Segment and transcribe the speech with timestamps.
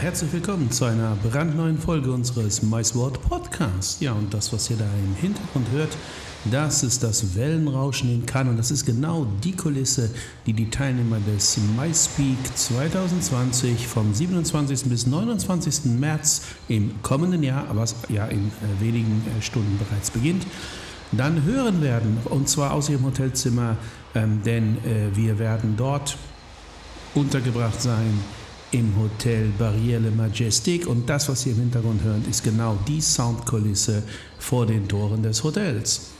[0.00, 4.00] Herzlich willkommen zu einer brandneuen Folge unseres MySword Podcast.
[4.00, 5.94] Ja, und das, was ihr da im Hintergrund hört,
[6.50, 10.08] das ist das Wellenrauschen in Cannes und das ist genau die Kulisse,
[10.46, 14.84] die die Teilnehmer des MySpeak 2020 vom 27.
[14.84, 15.84] bis 29.
[15.98, 20.46] März im kommenden Jahr, was ja in äh, wenigen äh, Stunden bereits beginnt,
[21.12, 22.16] dann hören werden.
[22.24, 23.76] Und zwar aus ihrem Hotelzimmer,
[24.14, 26.16] ähm, denn äh, wir werden dort
[27.14, 28.39] untergebracht sein
[28.72, 34.02] im Hotel Barriere Majestic und das, was ihr im Hintergrund hört, ist genau die Soundkulisse
[34.38, 36.10] vor den Toren des Hotels.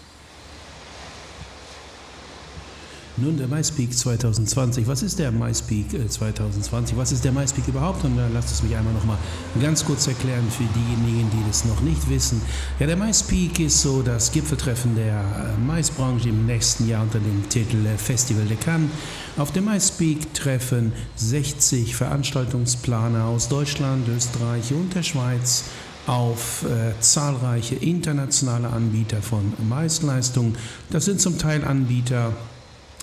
[3.22, 4.86] Nun, der MySpeak 2020.
[4.86, 6.96] Was ist der MySpeak 2020?
[6.96, 8.02] Äh, Was ist der MySpeak überhaupt?
[8.04, 9.18] Und da lasst es mich einmal noch mal
[9.60, 12.40] ganz kurz erklären für diejenigen, die das noch nicht wissen.
[12.78, 17.46] Ja, der MySpeak ist so das Gipfeltreffen der äh, Maisbranche im nächsten Jahr unter dem
[17.50, 18.88] Titel äh, Festival de Cannes.
[19.36, 25.64] Auf dem MySpeak treffen 60 Veranstaltungsplaner aus Deutschland, Österreich und der Schweiz
[26.06, 30.56] auf äh, zahlreiche internationale Anbieter von Maisleistungen.
[30.88, 32.32] Das sind zum Teil Anbieter,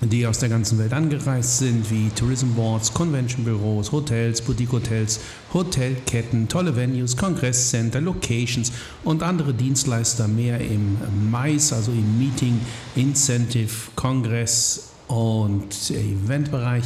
[0.02, 5.20] die aus der ganzen Welt angereist sind, wie Tourism Boards, Convention Büros, Hotels, Boutique Hotels,
[5.54, 8.72] Hotelketten, tolle Venues, Kongresscenter, Locations
[9.04, 10.98] und andere Dienstleister mehr im
[11.32, 12.60] Mais, also im Meeting,
[12.96, 16.84] Incentive, Kongress und Eventbereich.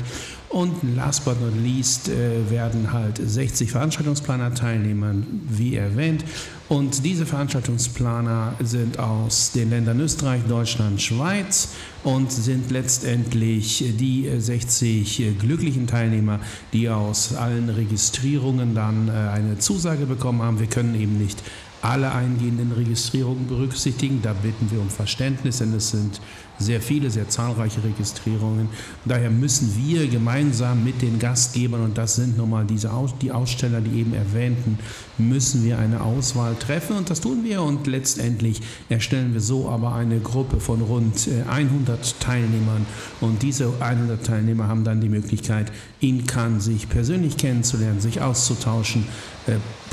[0.51, 6.25] Und last but not least äh, werden halt 60 Veranstaltungsplaner teilnehmen, wie erwähnt.
[6.67, 11.69] Und diese Veranstaltungsplaner sind aus den Ländern Österreich, Deutschland, Schweiz
[12.03, 16.41] und sind letztendlich die 60 glücklichen Teilnehmer,
[16.73, 20.59] die aus allen Registrierungen dann äh, eine Zusage bekommen haben.
[20.59, 21.41] Wir können eben nicht
[21.81, 24.22] alle eingehenden Registrierungen berücksichtigen.
[24.22, 26.22] Da bitten wir um Verständnis, denn es sind
[26.61, 28.69] sehr viele, sehr zahlreiche Registrierungen.
[29.05, 33.31] Daher müssen wir gemeinsam mit den Gastgebern, und das sind nun mal diese Aus die
[33.31, 34.79] Aussteller, die eben erwähnten,
[35.17, 36.97] müssen wir eine Auswahl treffen.
[36.97, 37.61] Und das tun wir.
[37.61, 42.85] Und letztendlich erstellen wir so aber eine Gruppe von rund 100 äh, Teilnehmern.
[43.19, 49.05] Und diese 100 Teilnehmer haben dann die Möglichkeit, in Cannes sich persönlich kennenzulernen, sich auszutauschen,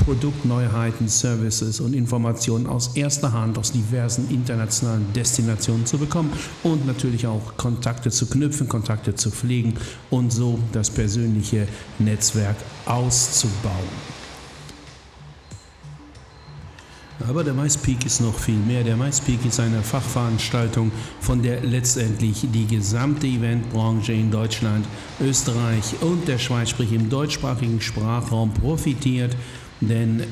[0.05, 6.31] Produktneuheiten, Services und Informationen aus erster Hand aus diversen internationalen Destinationen zu bekommen
[6.63, 9.75] und natürlich auch Kontakte zu knüpfen, Kontakte zu pflegen
[10.09, 11.67] und so das persönliche
[11.99, 12.55] Netzwerk
[12.85, 14.08] auszubauen.
[17.27, 18.83] Aber der MySpeak ist noch viel mehr.
[18.83, 24.85] Der MySpeak ist eine Fachveranstaltung, von der letztendlich die gesamte Eventbranche in Deutschland,
[25.19, 29.35] Österreich und der Schweiz, sprich im deutschsprachigen Sprachraum, profitiert.
[29.81, 30.23] Denn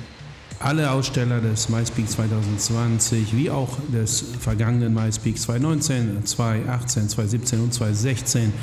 [0.59, 8.53] alle Aussteller des MySpeak 2020 wie auch des vergangenen MySpeak 2019, 2018, 2017 und 2016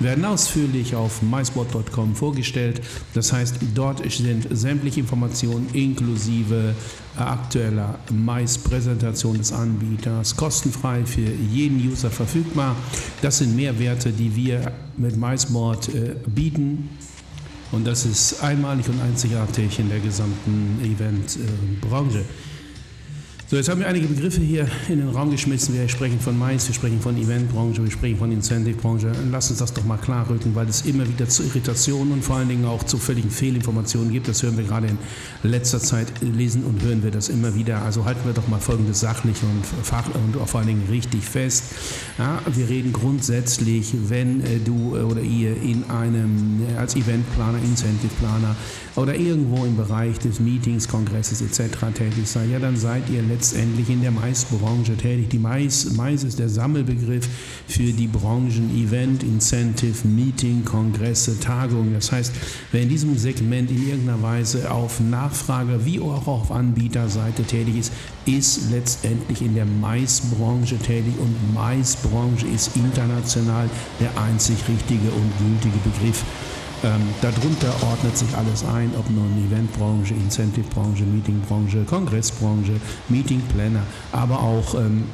[0.00, 2.80] werden ausführlich auf myspot.com vorgestellt.
[3.14, 6.74] Das heißt, dort sind sämtliche Informationen inklusive
[7.16, 12.74] aktueller Mais-Präsentation des Anbieters kostenfrei für jeden User verfügbar.
[13.22, 16.88] Das sind Mehrwerte, die wir mit MySport äh, bieten
[17.72, 22.24] und das ist einmalig und einzigartig in der gesamten Eventbranche.
[23.46, 25.74] So, jetzt haben wir einige Begriffe hier in den Raum geschmissen.
[25.74, 29.12] Wir sprechen von Mais, wir sprechen von Eventbranche, wir sprechen von Incentive-Branche.
[29.30, 32.36] Lass uns das doch mal klar rücken, weil es immer wieder zu Irritationen und vor
[32.36, 34.28] allen Dingen auch zu völligen Fehlinformationen gibt.
[34.28, 34.96] Das hören wir gerade in
[35.42, 37.82] letzter Zeit, lesen und hören wir das immer wieder.
[37.82, 41.64] Also halten wir doch mal folgendes sachlich und, fach und vor allen Dingen richtig fest.
[42.16, 47.58] Ja, wir reden grundsätzlich, wenn äh, du äh, oder ihr in einem, äh, als Eventplaner,
[47.58, 48.56] Incentive-Planer
[48.96, 51.76] oder irgendwo im Bereich des Meetings, Kongresses etc.
[51.94, 55.28] tätig seid, ja, dann seid ihr letztendlich letztendlich in der Maisbranche tätig.
[55.30, 57.28] Die Mais, Mais ist der Sammelbegriff
[57.66, 61.94] für die Branchen Event, Incentive, Meeting, Kongresse, Tagungen.
[61.94, 62.32] Das heißt,
[62.70, 67.92] wer in diesem Segment in irgendeiner Weise auf Nachfrage wie auch auf Anbieterseite tätig ist,
[68.26, 73.68] ist letztendlich in der Maisbranche tätig und Maisbranche ist international
[74.00, 76.22] der einzig richtige und gültige Begriff.
[76.84, 82.78] Ähm, darunter ordnet sich alles ein, ob nun Eventbranche, Incentivebranche, Meetingbranche, Kongressbranche,
[83.08, 83.82] Meetingplanner,
[84.12, 85.04] aber auch ähm,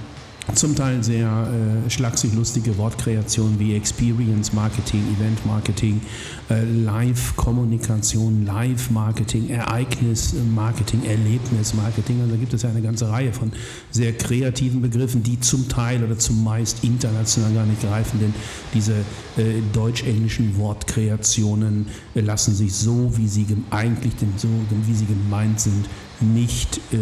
[0.55, 6.01] zum Teil sehr äh, schlaksig lustige Wortkreationen wie Experience Marketing, Event Marketing,
[6.49, 12.21] äh, Live-Kommunikation, Live-Marketing, Ereignis-Marketing, Erlebnis-Marketing.
[12.21, 13.53] Also da gibt es ja eine ganze Reihe von
[13.91, 18.35] sehr kreativen Begriffen, die zum Teil oder zumeist international gar nicht greifen, denn
[18.75, 18.95] diese
[19.37, 24.49] äh, deutsch-englischen Wortkreationen äh, lassen sich so, wie sie eigentlich so,
[24.87, 25.87] wie sie gemeint sind,
[26.21, 27.01] nicht äh, äh,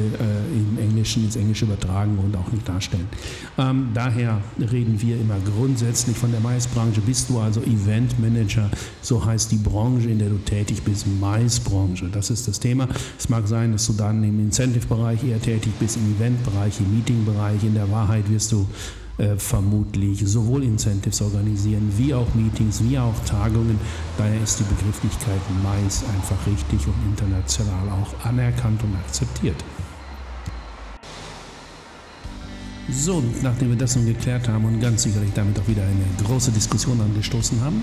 [0.52, 3.08] im Englischen, ins Englische übertragen und auch nicht darstellen.
[3.56, 7.00] Ähm, daher reden wir immer grundsätzlich von der Maisbranche.
[7.00, 8.70] Bist du also Event Manager,
[9.02, 12.08] so heißt die Branche, in der du tätig bist, Maisbranche.
[12.10, 12.88] Das ist das Thema.
[13.18, 17.62] Es mag sein, dass du dann im Incentive-Bereich eher tätig bist, im Event-Bereich, im Meeting-Bereich.
[17.64, 18.66] In der Wahrheit wirst du
[19.18, 23.78] äh, vermutlich sowohl Incentives organisieren, wie auch Meetings, wie auch Tagungen.
[24.16, 29.56] Daher ist die Begrifflichkeit Mais einfach richtig und international auch anerkannt und akzeptiert.
[32.90, 36.50] So, nachdem wir das nun geklärt haben und ganz sicherlich damit auch wieder eine große
[36.52, 37.82] Diskussion angestoßen haben,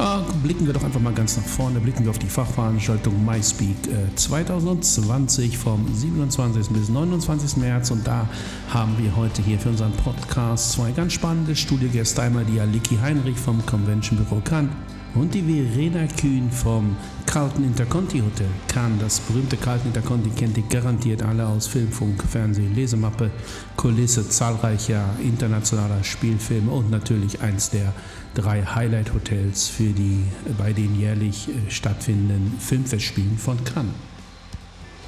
[0.00, 0.02] äh,
[0.42, 4.14] blicken wir doch einfach mal ganz nach vorne, blicken wir auf die Fachveranstaltung MySpeak äh,
[4.16, 6.68] 2020 vom 27.
[6.70, 7.58] bis 29.
[7.58, 8.28] März und da
[8.70, 13.36] haben wir heute hier für unseren Podcast zwei ganz spannende Studiogäste, einmal die Aliki Heinrich
[13.36, 14.70] vom Convention Büro Cannes
[15.14, 16.96] und die Verena Kühn vom
[17.30, 18.48] Carlton Interconti Hotel.
[18.66, 23.30] Cannes, das berühmte Carlton Interconti kennt ihr garantiert alle aus Film, Funk, Fernsehen, Lesemappe,
[23.76, 27.94] Kulisse zahlreicher internationaler Spielfilme und natürlich eins der
[28.34, 30.24] drei Highlight-Hotels für die
[30.58, 33.94] bei den jährlich äh, stattfindenden Filmfestspielen von Cannes.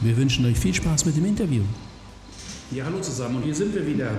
[0.01, 1.63] Wir wünschen euch viel Spaß mit dem Interview.
[2.71, 4.13] Ja, hallo zusammen und hier sind wir wieder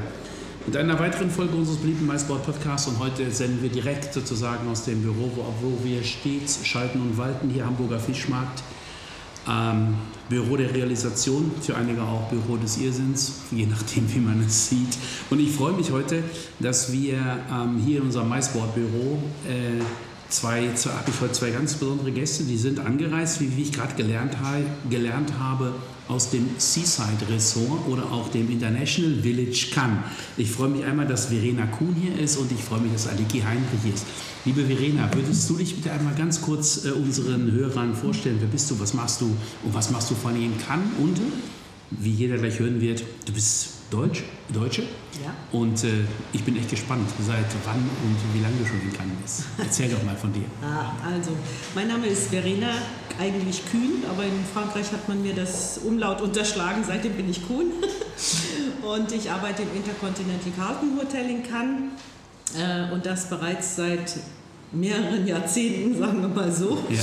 [0.66, 4.86] mit einer weiteren Folge unseres beliebten MySport Podcasts und heute senden wir direkt sozusagen aus
[4.86, 8.64] dem Büro, wo, wo wir stets schalten und walten, hier Hamburger Fischmarkt.
[9.46, 9.96] Ähm,
[10.30, 14.98] Büro der Realisation, für einige auch Büro des Irrsinns, je nachdem, wie man es sieht.
[15.30, 16.24] Und ich freue mich heute,
[16.60, 17.16] dass wir
[17.52, 19.82] ähm, hier in unserem MySport-Büro äh,
[20.30, 24.38] zwei, zwei ich zwei ganz besondere Gäste, die sind angereist, wie, wie ich gerade gelernt,
[24.90, 25.74] gelernt habe,
[26.08, 30.00] aus dem Seaside Resort oder auch dem International Village Cannes.
[30.38, 33.40] Ich freue mich einmal, dass Verena Kuhn hier ist und ich freue mich, dass Aliki
[33.40, 34.06] Heinrich hier ist.
[34.46, 38.38] Liebe Verena, würdest du dich bitte einmal ganz kurz äh, unseren Hörern vorstellen?
[38.40, 39.26] Wer bist du, was machst du
[39.64, 40.88] und was machst du vor allem in Cannes?
[41.00, 41.22] Und,
[41.92, 44.84] wie jeder gleich hören wird, du bist Deutsch, Deutsche.
[45.24, 45.34] Ja.
[45.52, 49.14] Und äh, ich bin echt gespannt, seit wann und wie lange du schon in Cannes
[49.22, 49.44] bist.
[49.58, 50.46] Erzähl doch mal von dir.
[50.64, 51.32] Ah, also,
[51.76, 52.70] mein Name ist Verena,
[53.20, 57.72] eigentlich Kühn, aber in Frankreich hat man mir das Umlaut unterschlagen, seitdem bin ich Kuhn.
[58.82, 61.92] und ich arbeite im Intercontinental Carlton Hotel in Cannes
[62.58, 64.16] äh, und das bereits seit
[64.74, 66.78] mehreren Jahrzehnten, sagen wir mal so.
[66.90, 67.00] Ja.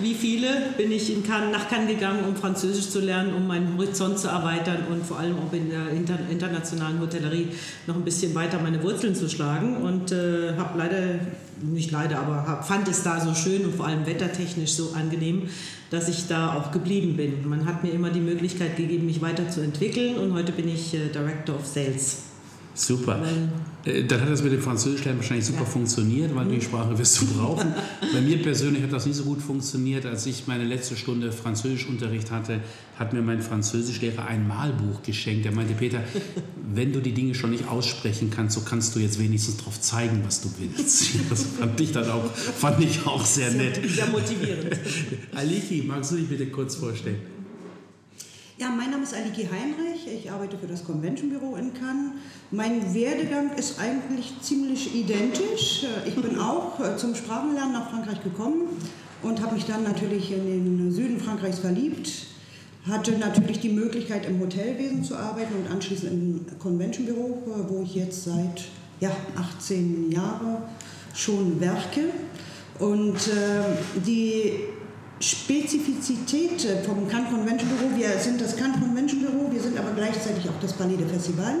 [0.00, 3.76] Wie viele bin ich in Cannes, nach Cannes gegangen, um Französisch zu lernen, um meinen
[3.76, 7.48] Horizont zu erweitern und vor allem auch in der inter internationalen Hotellerie
[7.86, 9.78] noch ein bisschen weiter meine Wurzeln zu schlagen.
[9.78, 11.20] Und äh, habe leider,
[11.60, 15.48] nicht leider, aber hab, fand es da so schön und vor allem wettertechnisch so angenehm,
[15.90, 17.48] dass ich da auch geblieben bin.
[17.48, 21.56] Man hat mir immer die Möglichkeit gegeben, mich weiterzuentwickeln und heute bin ich äh, Director
[21.56, 22.27] of Sales.
[22.78, 23.20] Super.
[23.84, 25.66] Äh, dann hat das mit dem Französischlernen wahrscheinlich super ja.
[25.66, 26.62] funktioniert, weil die mhm.
[26.62, 27.74] Sprache wirst du brauchen.
[28.12, 30.06] Bei mir persönlich hat das nicht so gut funktioniert.
[30.06, 32.60] Als ich meine letzte Stunde Französischunterricht hatte,
[32.96, 35.44] hat mir mein Französischlehrer ein Malbuch geschenkt.
[35.44, 36.02] Er meinte, Peter,
[36.72, 40.22] wenn du die Dinge schon nicht aussprechen kannst, so kannst du jetzt wenigstens darauf zeigen,
[40.24, 41.08] was du willst.
[41.28, 43.80] Das fand ich dann auch, fand ich auch sehr, sehr nett.
[43.90, 44.78] Sehr motivierend.
[45.34, 47.37] Aliki, magst du dich bitte kurz vorstellen?
[48.60, 50.08] Ja, mein Name ist Aliki Heinrich.
[50.12, 52.10] Ich arbeite für das Convention Büro in Cannes.
[52.50, 55.86] Mein Werdegang ist eigentlich ziemlich identisch.
[56.04, 58.62] Ich bin auch äh, zum Sprachenlernen nach Frankreich gekommen
[59.22, 62.10] und habe mich dann natürlich in den Süden Frankreichs verliebt.
[62.84, 67.94] Hatte natürlich die Möglichkeit, im Hotelwesen zu arbeiten und anschließend im Convention Büro, wo ich
[67.94, 68.64] jetzt seit
[68.98, 70.56] ja, 18 Jahren
[71.14, 72.06] schon werke.
[72.80, 74.52] Und äh, die
[75.20, 77.96] Spezifizität äh, vom Cannes Convention Büro.
[77.96, 81.56] Wir sind das Cannes Convention Büro, wir sind aber gleichzeitig auch das Palais de Festival.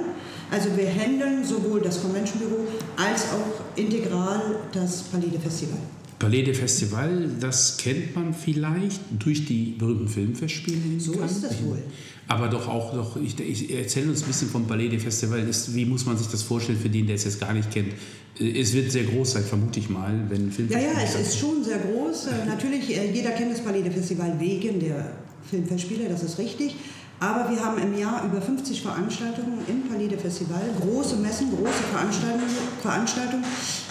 [0.50, 5.78] Also wir handeln sowohl das Convention Büro als auch integral das Palais de Festival.
[6.18, 10.98] Palais de Festival, das kennt man vielleicht durch die berühmten Filmfestspiele.
[10.98, 11.82] So ist das wohl.
[12.28, 15.40] Aber doch auch, doch, ich, ich erzähle uns ein bisschen vom Palais de Festival.
[15.40, 17.94] Ist, wie muss man sich das vorstellen für den, der es jetzt gar nicht kennt?
[18.38, 20.92] Es wird sehr groß sein, vermute ich mal, wenn Filmfestspiele.
[20.92, 22.26] Ja, ja, es ist schon sehr groß.
[22.26, 25.10] Äh, natürlich, äh, jeder kennt das Palais de Festival wegen der
[25.50, 26.76] Filmfestspiele, das ist richtig.
[27.18, 31.82] Aber wir haben im Jahr über 50 Veranstaltungen im Palais de Festival, große Messen, große
[31.90, 32.44] Veranstaltungen,
[32.80, 33.44] Veranstaltungen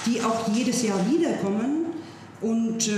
[0.05, 1.87] die auch jedes Jahr wiederkommen.
[2.41, 2.91] Und äh,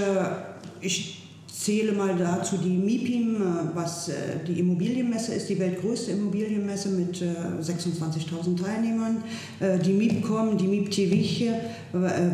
[0.81, 1.18] ich
[1.59, 4.13] zähle mal dazu die MIPIM, äh, was äh,
[4.47, 9.23] die Immobilienmesse ist, die weltgrößte Immobilienmesse mit 26.000 Teilnehmern.
[9.85, 11.53] Die MIPCOM, die MIPTV,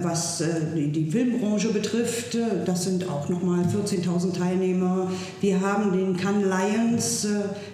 [0.03, 0.43] was
[0.75, 5.11] die Filmbranche betrifft, das sind auch nochmal 14.000 Teilnehmer.
[5.41, 7.27] Wir haben den Cannes Lions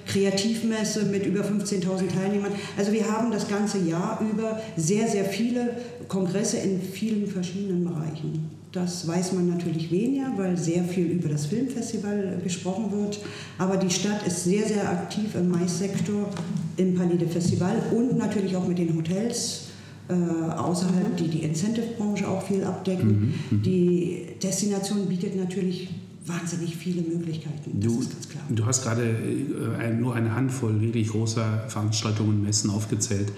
[0.07, 2.51] Kreativmesse mit über 15.000 Teilnehmern.
[2.77, 5.77] Also wir haben das ganze Jahr über sehr, sehr viele
[6.07, 8.60] Kongresse in vielen verschiedenen Bereichen.
[8.71, 13.19] Das weiß man natürlich weniger, weil sehr viel über das Filmfestival gesprochen wird.
[13.57, 16.29] Aber die Stadt ist sehr, sehr aktiv im Maissektor,
[16.77, 19.67] im Palais de Festival und natürlich auch mit den Hotels.
[20.07, 23.07] Äh, außerhalb, die die Incentive-Branche auch viel abdecken.
[23.07, 23.61] Mhm, mhm.
[23.61, 25.89] die Destination bietet natürlich
[26.25, 27.79] wahnsinnig viele Möglichkeiten.
[27.79, 28.03] Das du,
[28.49, 33.31] du hast gerade äh, nur eine Handvoll wirklich großer Veranstaltungen und Messen aufgezählt.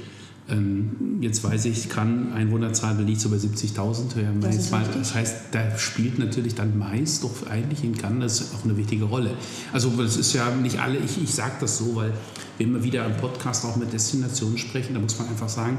[0.49, 4.15] Ähm, jetzt weiß ich, kann Einwohnerzahl liegt so bei 70.000.
[4.41, 9.05] Das, das, heißt, da spielt natürlich dann meist doch eigentlich in Cannes auch eine wichtige
[9.05, 9.31] Rolle.
[9.71, 12.13] Also das ist ja nicht alle, ich, ich sage das so, weil
[12.57, 15.77] wir immer wieder im Podcast auch mit Destinationen sprechen, da muss man einfach sagen,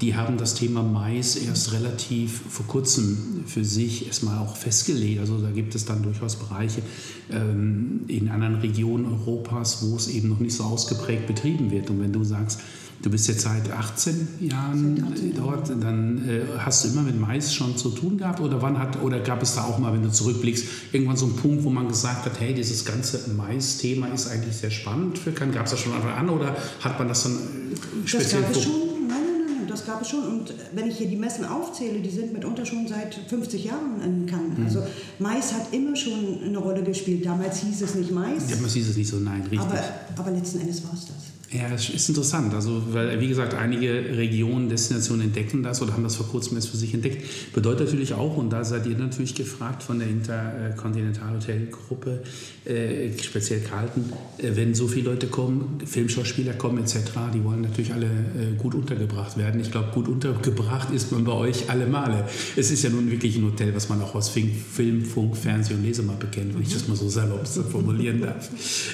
[0.00, 5.20] die haben das Thema Mais erst relativ vor kurzem für sich erstmal auch festgelegt.
[5.20, 6.82] Also da gibt es dann durchaus Bereiche
[7.30, 11.88] ähm, in anderen Regionen Europas, wo es eben noch nicht so ausgeprägt betrieben wird.
[11.88, 12.60] Und wenn du sagst,
[13.02, 17.54] Du bist jetzt seit 18 Jahren 18 dort, dann äh, hast du immer mit Mais
[17.54, 20.10] schon zu tun gehabt oder wann hat oder gab es da auch mal, wenn du
[20.10, 24.56] zurückblickst, irgendwann so einen Punkt, wo man gesagt hat, hey, dieses ganze Mais-Thema ist eigentlich
[24.56, 25.54] sehr spannend für Cannes.
[25.54, 28.42] Gab es das schon an oder hat man das dann äh, speziell?
[28.42, 28.72] Das gab es schon.
[29.06, 30.24] Nein, nein, nein, das gab es schon.
[30.24, 34.26] Und wenn ich hier die Messen aufzähle, die sind mitunter schon seit 50 Jahren in
[34.26, 34.58] Cannes.
[34.58, 34.64] Mhm.
[34.64, 34.82] Also
[35.18, 37.26] Mais hat immer schon eine Rolle gespielt.
[37.26, 38.48] Damals hieß es nicht Mais.
[38.48, 39.60] Damals hieß es nicht so, nein, richtig.
[39.60, 39.80] Aber,
[40.16, 41.25] aber letzten Endes war es das.
[41.56, 42.52] Ja, es ist interessant.
[42.52, 46.68] Also, weil, wie gesagt, einige Regionen, Destinationen entdecken das oder haben das vor kurzem erst
[46.68, 47.24] für sich entdeckt.
[47.54, 52.22] Bedeutet natürlich auch, und da seid ihr natürlich gefragt von der Intercontinental Hotel Gruppe,
[52.66, 56.98] äh, speziell Carlton, äh, wenn so viele Leute kommen, Filmschauspieler kommen etc.,
[57.32, 59.60] die wollen natürlich alle äh, gut untergebracht werden.
[59.60, 62.28] Ich glaube, gut untergebracht ist man bei euch alle Male.
[62.56, 65.84] Es ist ja nun wirklich ein Hotel, was man auch aus Film, Funk, Fernseh und
[65.84, 68.50] Lesemal bekennt, wenn ich das mal so salopp formulieren darf.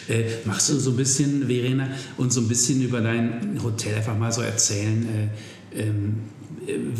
[0.08, 1.88] Äh, machst du so ein bisschen, Verena,
[2.18, 2.51] und so ein bisschen
[2.82, 5.30] über dein Hotel einfach mal so erzählen.
[5.74, 6.16] Äh, ähm,
[6.66, 6.94] äh, mhm.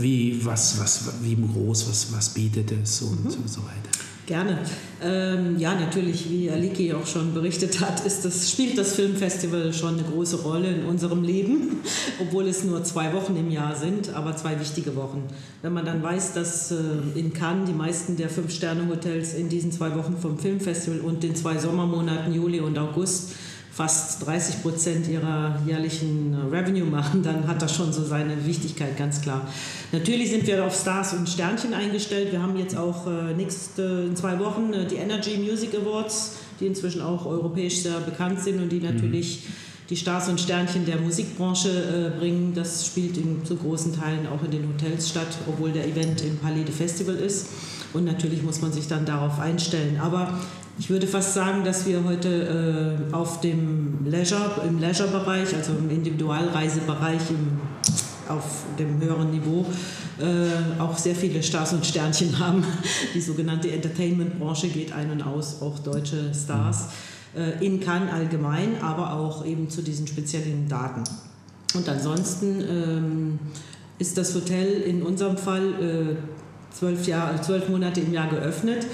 [0.00, 3.30] wie, was, was, wie groß, was, was bietet es und mhm.
[3.46, 3.98] so weiter.
[4.26, 4.58] Gerne.
[5.02, 10.02] Ähm, ja, natürlich, wie Aliki auch schon berichtet hat, das, spielt das Filmfestival schon eine
[10.02, 11.78] große Rolle in unserem Leben,
[12.20, 15.22] obwohl es nur zwei Wochen im Jahr sind, aber zwei wichtige Wochen.
[15.62, 16.76] Wenn man dann weiß, dass äh,
[17.14, 21.56] in Cannes die meisten der Fünf-Sterne-Hotels in diesen zwei Wochen vom Filmfestival und den zwei
[21.56, 23.32] Sommermonaten Juli und August
[23.78, 28.96] fast 30 Prozent ihrer jährlichen äh, Revenue machen, dann hat das schon so seine Wichtigkeit,
[28.98, 29.46] ganz klar.
[29.92, 32.32] Natürlich sind wir auf Stars und Sternchen eingestellt.
[32.32, 36.66] Wir haben jetzt auch äh, nächste, in zwei Wochen äh, die Energy Music Awards, die
[36.66, 38.94] inzwischen auch europäisch sehr bekannt sind und die mhm.
[38.94, 39.44] natürlich
[39.88, 42.52] die Stars und Sternchen der Musikbranche bringen.
[42.54, 46.36] Das spielt in, zu großen Teilen auch in den Hotels statt, obwohl der Event im
[46.36, 47.46] Palais de Festival ist.
[47.94, 49.98] Und natürlich muss man sich dann darauf einstellen.
[49.98, 50.38] Aber
[50.78, 55.90] ich würde fast sagen, dass wir heute äh, auf dem Leisure, im Leisure-Bereich, also im
[55.90, 57.60] Individualreisebereich, im,
[58.28, 59.66] auf dem höheren Niveau,
[60.20, 62.64] äh, auch sehr viele Stars und Sternchen haben.
[63.14, 66.88] Die sogenannte Entertainment-Branche geht ein und aus, auch deutsche Stars.
[67.36, 71.02] Äh, in Cannes allgemein, aber auch eben zu diesen speziellen Daten.
[71.74, 73.38] Und ansonsten ähm,
[73.98, 78.86] ist das Hotel in unserem Fall äh, zwölf, Jahr, zwölf Monate im Jahr geöffnet.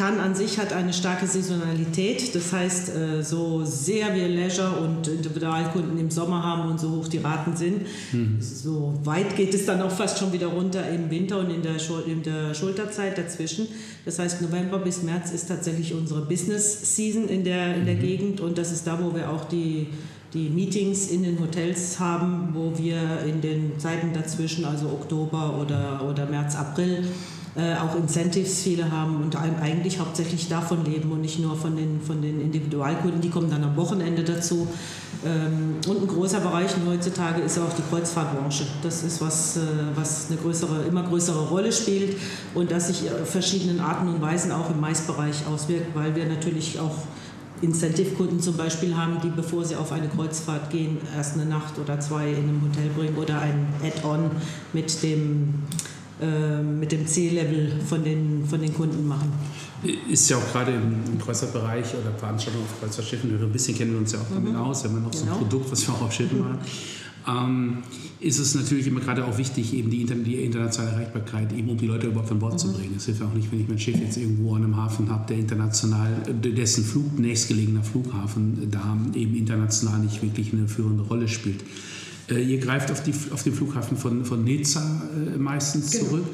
[0.00, 2.34] Cannes an sich hat eine starke Saisonalität.
[2.34, 7.06] Das heißt, äh, so sehr wir Leisure und Individualkunden im Sommer haben und so hoch
[7.06, 8.38] die Raten sind, mhm.
[8.40, 11.74] so weit geht es dann auch fast schon wieder runter im Winter und in der,
[12.06, 13.68] in der Schulterzeit dazwischen.
[14.06, 18.00] Das heißt, November bis März ist tatsächlich unsere Business Season in der, in der mhm.
[18.00, 19.88] Gegend und das ist da, wo wir auch die
[20.32, 26.08] die Meetings in den Hotels haben, wo wir in den Zeiten dazwischen, also Oktober oder,
[26.08, 27.02] oder März, April,
[27.56, 32.00] äh, auch Incentives viele haben und eigentlich hauptsächlich davon leben und nicht nur von den,
[32.00, 34.68] von den Individualkunden, die kommen dann am Wochenende dazu.
[35.24, 38.64] Ähm, und ein großer Bereich heutzutage ist auch die Kreuzfahrtbranche.
[38.82, 39.60] Das ist was, äh,
[39.96, 42.16] was eine größere, immer größere Rolle spielt
[42.54, 46.78] und das sich auf verschiedenen Arten und Weisen auch im Maisbereich auswirkt, weil wir natürlich
[46.78, 46.94] auch
[47.62, 52.00] Incentive-Kunden zum Beispiel haben, die bevor sie auf eine Kreuzfahrt gehen, erst eine Nacht oder
[52.00, 54.30] zwei in einem Hotel bringen oder ein Add-on
[54.72, 55.89] mit dem äh,
[56.62, 59.32] mit dem C-Level von den, von den Kunden machen.
[60.10, 64.12] Ist ja auch gerade im Kreuzfahrtbereich oder Veranstaltungen auf Kreuzfahrtschiffen, ein bisschen kennen wir uns
[64.12, 64.58] ja auch damit mhm.
[64.58, 65.22] aus, wenn man noch genau.
[65.22, 65.48] so ein genau.
[65.48, 66.58] Produkt, was wir auch auf Schiffen machen.
[67.26, 67.78] ähm,
[68.20, 71.86] ist es natürlich immer gerade auch wichtig, eben die, die, internationale Erreichbarkeit, eben um die
[71.86, 72.58] Leute überhaupt an Bord mhm.
[72.58, 72.94] zu bringen.
[72.96, 75.38] Es hilft auch nicht, wenn ich mein Schiff jetzt irgendwo an einem Hafen habe, der
[75.38, 81.60] international, dessen Flug, nächstgelegener Flughafen da eben international nicht wirklich eine führende Rolle spielt.
[82.30, 86.04] Äh, ihr greift auf, die, auf den Flughafen von, von Nizza äh, meistens genau.
[86.04, 86.24] zurück.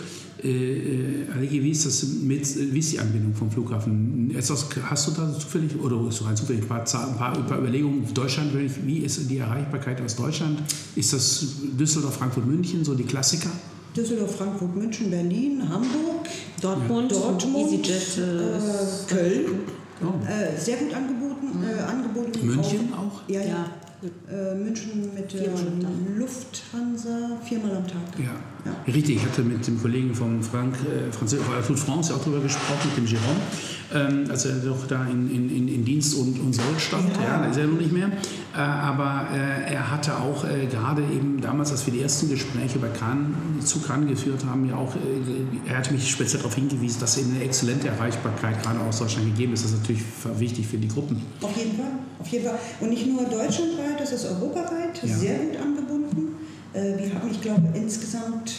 [0.43, 4.35] Äh, äh wie ist das mit, wie ist die Anbindung vom Flughafen?
[4.37, 8.07] Hast du da zufällig, oder ist rein zufällig ein paar, ein paar, ein paar Überlegungen?
[8.13, 8.53] Deutschland,
[8.85, 10.63] wie ist die Erreichbarkeit aus Deutschland?
[10.95, 11.47] Ist das
[11.79, 13.51] Düsseldorf, Frankfurt, München, so die Klassiker?
[13.97, 16.27] Düsseldorf, Frankfurt, München, Berlin, Hamburg,
[16.61, 17.19] Dortmund, ja.
[17.19, 19.45] Dortmund EasyJet, äh, Köln.
[20.03, 20.27] Oh.
[20.27, 21.65] Äh, sehr gut angeboten.
[21.65, 23.23] Äh, angeboten München auch?
[23.29, 23.47] Ja, ja.
[23.47, 23.71] ja.
[24.03, 25.49] Äh, München mit der
[26.19, 28.19] Lufthansa viermal am Tag.
[28.19, 28.25] Ja.
[28.65, 28.93] ja.
[28.93, 29.17] richtig.
[29.17, 32.97] Ich hatte mit dem Kollegen von Frank, äh, Franz, Food France auch darüber gesprochen, mit
[32.99, 33.41] dem Jérôme,
[33.95, 37.11] ähm, als er doch da in, in, in Dienst und, und Soll stand.
[37.17, 37.43] Ja.
[37.43, 38.09] ja, ist er noch nicht mehr.
[38.55, 42.79] Äh, aber äh, er hatte auch äh, gerade eben damals, als wir die ersten Gespräche
[42.79, 47.01] bei Kahn, zu Kahn geführt haben, ja auch, äh, er hatte mich speziell darauf hingewiesen,
[47.01, 49.65] dass eben eine exzellente Erreichbarkeit gerade aus Deutschland gegeben ist.
[49.65, 50.03] Das ist natürlich
[50.39, 51.23] wichtig für die Gruppen.
[51.41, 51.93] Auf jeden Fall.
[52.19, 52.59] Auf jeden Fall.
[52.81, 55.17] Und nicht nur deutschlandweit, das ist europaweit ja.
[55.17, 56.35] sehr gut angebunden.
[56.73, 58.53] Äh, wir haben, ich glaube, insgesamt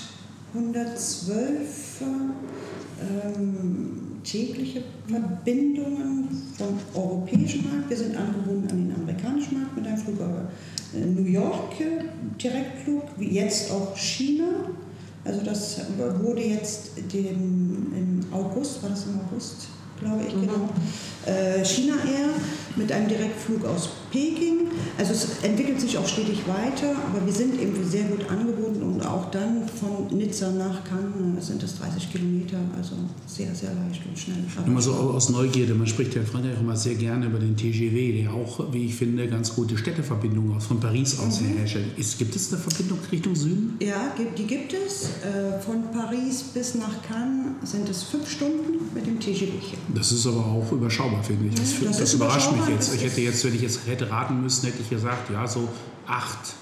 [0.53, 2.01] 112
[3.01, 7.89] ähm, tägliche Verbindungen vom europäischen Markt.
[7.89, 10.49] Wir sind angebunden an den amerikanischen Markt mit einem Flug über
[10.93, 12.03] äh, New York, äh,
[12.41, 14.47] Direktflug, wie jetzt auch China.
[15.23, 15.81] Also das
[16.21, 19.67] wurde jetzt dem, im August, war das im August,
[19.99, 20.41] glaube ich, mhm.
[20.41, 20.69] genau,
[21.25, 22.29] äh, China Air
[22.75, 24.67] mit einem Direktflug aus Peking.
[24.97, 29.05] Also es entwickelt sich auch stetig weiter, aber wir sind eben sehr gut angebunden und
[29.05, 32.95] auch dann von Nizza nach Cannes sind es 30 Kilometer, also
[33.27, 34.37] sehr, sehr leicht und schnell.
[34.65, 38.23] Immer so aus Neugierde, man spricht ja in Frankreich immer sehr gerne über den TGV,
[38.23, 41.57] der auch, wie ich finde, ganz gute Städteverbindungen von Paris aus mhm.
[41.57, 41.85] herstellt.
[42.17, 43.77] gibt es eine Verbindung Richtung Süden?
[43.79, 45.09] Ja, die gibt es.
[45.23, 49.77] Äh, von Paris bis nach Cannes sind es fünf Stunden mit dem TGV.
[49.93, 51.55] Das ist aber auch überschaubar, finde ich.
[51.55, 52.95] Das, das, das überrascht mich jetzt.
[52.95, 55.67] Ich hätte jetzt, wenn ich jetzt hätte raten müssen, hätte ich gesagt, ja, so
[56.05, 56.55] acht.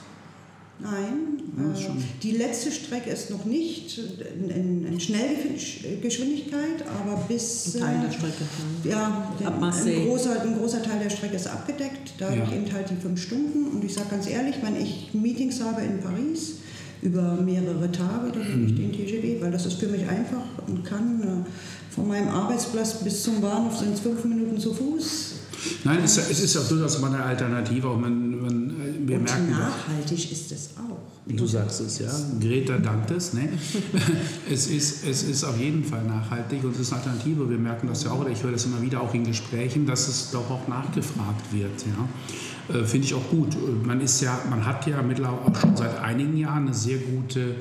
[0.77, 1.91] Nein, ja, äh,
[2.21, 7.75] die letzte Strecke ist noch nicht in, in Schnellgeschwindigkeit, aber bis.
[7.75, 8.43] Ein Teil der Strecke.
[8.83, 12.57] Ja, Ab ein, großer, ein großer Teil der Strecke ist abgedeckt, dadurch ja.
[12.57, 13.67] eben halt die fünf Stunden.
[13.73, 16.55] Und ich sage ganz ehrlich, wenn ich Meetings habe in Paris
[17.01, 18.77] über mehrere Tage, dann nehme ich mhm.
[18.77, 21.21] den TGW, weil das ist für mich einfach und kann.
[21.21, 21.49] Äh,
[21.95, 25.34] von meinem Arbeitsplatz bis zum Bahnhof sind es fünf Minuten zu Fuß.
[25.83, 27.89] Nein, es, es ist auch durchaus mal eine Alternative.
[27.89, 28.75] Und man, man,
[29.07, 30.97] wir und merken nachhaltig ist es auch.
[31.27, 32.11] Du sagst es, ja.
[32.39, 33.33] Greta dankt es.
[33.33, 33.49] Ne?
[34.51, 37.49] es, ist, es ist auf jeden Fall nachhaltig und es ist eine Alternative.
[37.49, 40.07] Wir merken das ja auch, oder ich höre das immer wieder auch in Gesprächen, dass
[40.07, 41.83] es doch auch nachgefragt wird.
[41.87, 42.75] Ja?
[42.75, 43.55] Äh, Finde ich auch gut.
[43.85, 47.55] Man, ist ja, man hat ja mittlerweile auch schon seit einigen Jahren eine sehr gute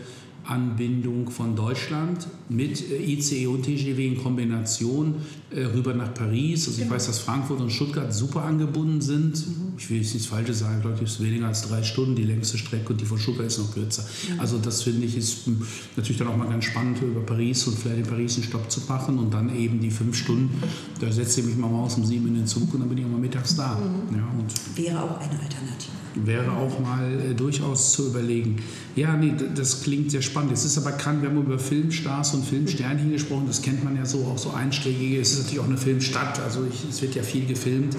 [0.47, 5.15] Anbindung von Deutschland mit äh, ICE und TGW in Kombination
[5.51, 6.67] äh, rüber nach Paris.
[6.67, 6.95] Also ich genau.
[6.95, 9.47] weiß, dass Frankfurt und Stuttgart super angebunden sind.
[9.47, 9.73] Mhm.
[9.79, 12.59] Ich will jetzt nichts Falsches sagen, glaube ich, ist weniger als drei Stunden die längste
[12.59, 14.03] Strecke und die von Stuttgart ist noch kürzer.
[14.03, 14.41] Mhm.
[14.41, 15.63] Also das finde ich ist hm,
[15.97, 18.81] natürlich dann auch mal ganz spannend über Paris und vielleicht in Paris einen Stopp zu
[18.87, 20.63] machen und dann eben die fünf Stunden.
[21.01, 23.05] Da setze ich mich mal morgens um sieben in den Zug und dann bin ich
[23.05, 23.77] auch mal mittags da.
[23.77, 24.17] Mhm.
[24.17, 28.57] Ja, und Wäre auch eine Alternative wäre auch mal äh, durchaus zu überlegen.
[28.97, 30.53] Ja, nee, das klingt sehr spannend.
[30.53, 34.07] Es ist aber kann, wir haben über Filmstars und Filmsternchen gesprochen, das kennt man ja
[34.07, 35.21] so, auch so einschlägige.
[35.21, 37.97] Es ist natürlich auch eine Filmstadt, also ich, es wird ja viel gefilmt.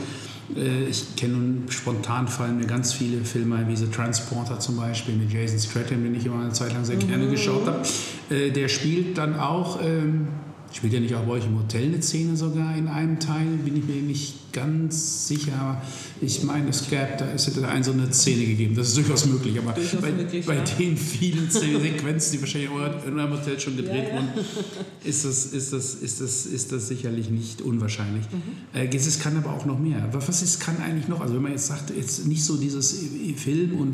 [0.56, 5.15] Äh, ich kenne nun spontan fallen mir ganz viele Filme wie The Transporter zum Beispiel
[5.15, 7.32] mit Jason Stratton, den ich immer eine Zeit lang sehr gerne mhm.
[7.32, 7.82] geschaut habe.
[8.30, 10.28] Äh, der spielt dann auch, ähm,
[10.75, 13.77] spielt ja nicht auch bei euch im Hotel eine Szene sogar in einem Teil, bin
[13.77, 15.81] ich mir nicht ganz sicher, aber
[16.21, 18.73] ich meine, es gab, da es hätte ein so eine Szene gegeben.
[18.73, 20.63] Das ist durchaus möglich, aber durchaus bei, möglich, bei ja.
[20.63, 22.69] den vielen Sequenzen, die wahrscheinlich
[23.05, 24.15] in eurem Hotel schon gedreht ja, ja.
[24.15, 24.29] wurden,
[25.03, 28.23] ist das, ist, das, ist, das, ist das sicherlich nicht unwahrscheinlich.
[28.31, 28.79] Mhm.
[28.79, 30.07] Äh, es kann aber auch noch mehr.
[30.13, 31.19] Was ist, kann eigentlich noch?
[31.19, 32.97] Also wenn man jetzt sagt, jetzt nicht so dieses
[33.35, 33.93] Film und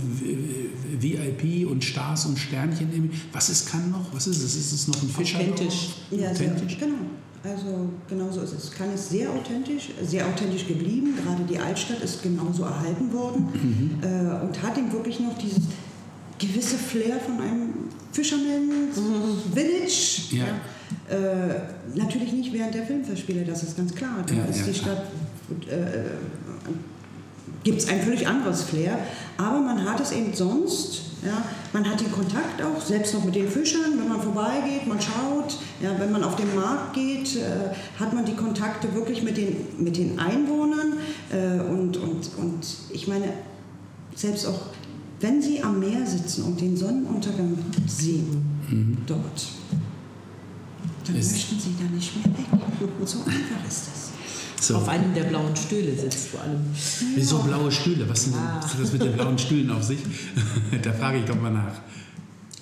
[1.02, 4.14] VIP und Stars und Sternchen, was ist kann noch?
[4.14, 4.56] Was ist es?
[4.56, 5.40] Ist es noch ein Fischer?
[5.40, 5.90] Authentisch.
[6.12, 6.71] Ja, Authentisch.
[6.80, 6.96] Genau.
[7.44, 8.72] Also genauso ist es.
[8.72, 11.16] Kann ist sehr authentisch, sehr authentisch geblieben.
[11.24, 14.04] Gerade die Altstadt ist genauso erhalten worden mhm.
[14.04, 15.64] äh, und hat ihm wirklich noch dieses
[16.38, 17.74] gewisse Flair von einem
[18.12, 19.54] Fisherman's mhm.
[19.54, 20.22] Village.
[20.32, 20.46] Ja.
[20.46, 21.16] Ja.
[21.16, 21.62] Äh,
[21.96, 24.24] natürlich nicht während der Filmverspiele, das ist ganz klar.
[24.28, 25.06] Da ja, ist die Stadt
[25.70, 26.12] äh,
[27.64, 28.98] gibt es ein völlig anderes Flair,
[29.38, 33.36] aber man hat es eben sonst ja, man hat den Kontakt auch, selbst noch mit
[33.36, 38.00] den Fischern, wenn man vorbeigeht, man schaut, ja, wenn man auf den Markt geht, äh,
[38.00, 40.94] hat man die Kontakte wirklich mit den, mit den Einwohnern.
[41.32, 43.34] Äh, und, und, und ich meine,
[44.16, 44.62] selbst auch
[45.20, 47.56] wenn Sie am Meer sitzen und den Sonnenuntergang
[47.86, 48.98] sehen, mhm.
[49.06, 49.48] dort,
[51.06, 52.46] dann ist möchten Sie da nicht mehr weg.
[53.06, 54.11] So einfach ist das.
[54.62, 54.76] So.
[54.76, 56.60] Auf einem der blauen Stühle sitzt vor allem.
[57.16, 58.08] Wieso blaue Stühle?
[58.08, 58.64] Was ah.
[58.80, 59.98] das mit den blauen Stühlen auf sich?
[60.84, 61.82] da frage ich doch mal nach.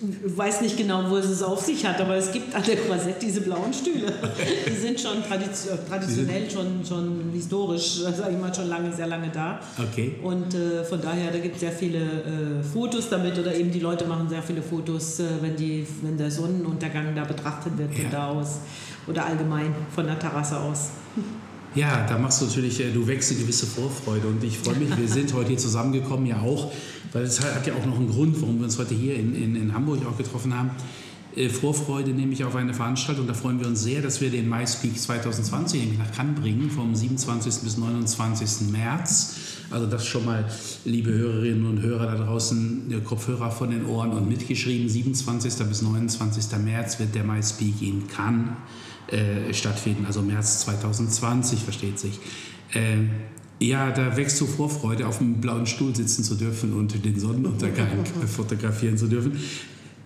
[0.01, 2.77] Ich weiß nicht genau, wo es es auf sich hat, aber es gibt an der
[2.77, 4.13] Croisette diese blauen Stühle.
[4.65, 9.59] Die sind schon traditionell, schon, schon historisch, sage ich mal, schon lange, sehr lange da.
[9.77, 10.15] Okay.
[10.23, 13.81] Und äh, von daher, da gibt es sehr viele äh, Fotos damit oder eben die
[13.81, 18.03] Leute machen sehr viele Fotos, äh, wenn, die, wenn der Sonnenuntergang da betrachtet wird von
[18.05, 18.09] ja.
[18.09, 18.59] da aus
[19.05, 20.91] oder allgemein von der Terrasse aus.
[21.75, 24.95] Ja, da machst du natürlich, äh, du wächst eine gewisse Vorfreude und ich freue mich,
[24.97, 26.71] wir sind heute hier zusammengekommen, ja auch,
[27.13, 29.55] weil es hat ja auch noch einen Grund, warum wir uns heute hier in, in,
[29.55, 30.71] in Hamburg auch getroffen haben.
[31.35, 34.97] Äh, Vorfreude nämlich auf eine Veranstaltung, da freuen wir uns sehr, dass wir den MySpeak
[34.97, 37.61] 2020 nämlich nach Cannes bringen, vom 27.
[37.61, 38.71] bis 29.
[38.71, 39.35] März.
[39.69, 40.45] Also das schon mal,
[40.85, 45.67] liebe Hörerinnen und Hörer da draußen, Kopfhörer von den Ohren und mitgeschrieben, 27.
[45.67, 46.45] bis 29.
[46.63, 48.49] März wird der MySpeak in Cannes
[49.11, 52.19] äh, stattfinden, also März 2020, versteht sich.
[52.73, 53.07] Äh,
[53.59, 58.05] ja, da wächst so Vorfreude, auf dem blauen Stuhl sitzen zu dürfen und den Sonnenuntergang
[58.27, 59.37] fotografieren zu dürfen.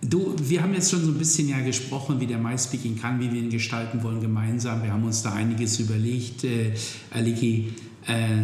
[0.02, 3.32] Du, wir haben jetzt schon so ein bisschen ja gesprochen, wie der MySpeaking kann, wie
[3.32, 4.82] wir ihn gestalten wollen gemeinsam.
[4.82, 6.44] Wir haben uns da einiges überlegt.
[6.44, 6.74] Äh,
[7.10, 7.72] Aliki,
[8.06, 8.42] äh,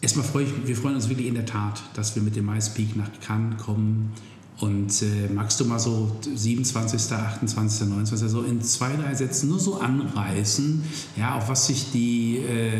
[0.00, 2.96] erstmal freue ich, wir freuen uns wirklich in der Tat, dass wir mit dem MySpeak
[2.96, 4.12] nach Cannes kommen
[4.60, 9.60] und äh, magst du mal so 27., 28., 29., so in zwei, drei Sätzen nur
[9.60, 10.82] so anreißen,
[11.16, 12.72] ja, auf was sich die, äh,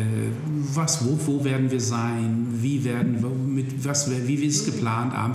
[0.73, 5.13] was, wo, wo werden wir sein, wie werden wir, mit was, wie wir es geplant
[5.13, 5.33] haben,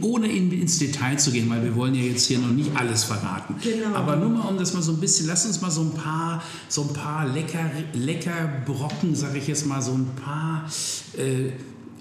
[0.00, 3.04] ohne in, ins Detail zu gehen, weil wir wollen ja jetzt hier noch nicht alles
[3.04, 3.56] verraten.
[3.62, 3.94] Genau.
[3.94, 6.42] Aber nur mal, um das mal so ein bisschen, lass uns mal so ein paar,
[6.68, 10.64] so ein paar lecker, lecker Brocken, sage ich jetzt mal, so ein paar,
[11.18, 11.50] äh,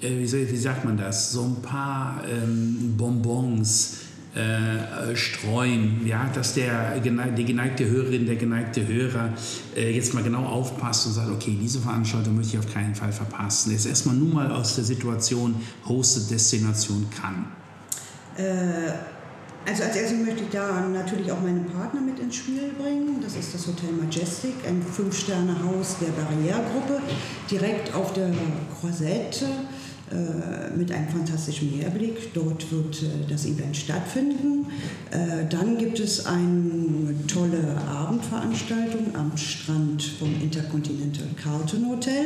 [0.01, 3.99] wie, soll, wie, sagt man das, so ein paar ähm, Bonbons
[4.33, 9.33] äh, streuen, ja, dass der, die geneigte Hörerin, der geneigte Hörer
[9.75, 13.11] äh, jetzt mal genau aufpasst und sagt, okay, diese Veranstaltung möchte ich auf keinen Fall
[13.11, 13.71] verpassen.
[13.71, 17.45] Jetzt erstmal nur mal aus der Situation Hosted Destination kann.
[18.37, 18.93] Äh,
[19.67, 23.19] also als erstes möchte ich da natürlich auch meinen Partner mit ins Spiel bringen.
[23.21, 27.01] Das ist das Hotel Majestic, ein Fünf-Sterne-Haus der Barrieregruppe,
[27.49, 28.31] direkt auf der
[28.79, 29.80] Croisette äh,
[30.75, 32.33] mit einem fantastischen Meerblick.
[32.33, 34.65] Dort wird äh, das Event stattfinden.
[35.11, 42.25] Äh, dann gibt es eine tolle Abendveranstaltung am Strand vom Intercontinental Carlton Hotel.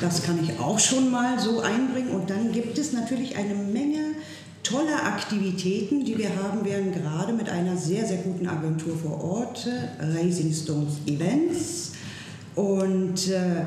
[0.00, 2.10] Das kann ich auch schon mal so einbringen.
[2.10, 4.14] Und dann gibt es natürlich eine Menge
[4.62, 9.66] toller Aktivitäten, die wir haben werden, gerade mit einer sehr, sehr guten Agentur vor Ort,
[9.98, 11.92] Raising Stones Events.
[12.54, 13.64] Und äh,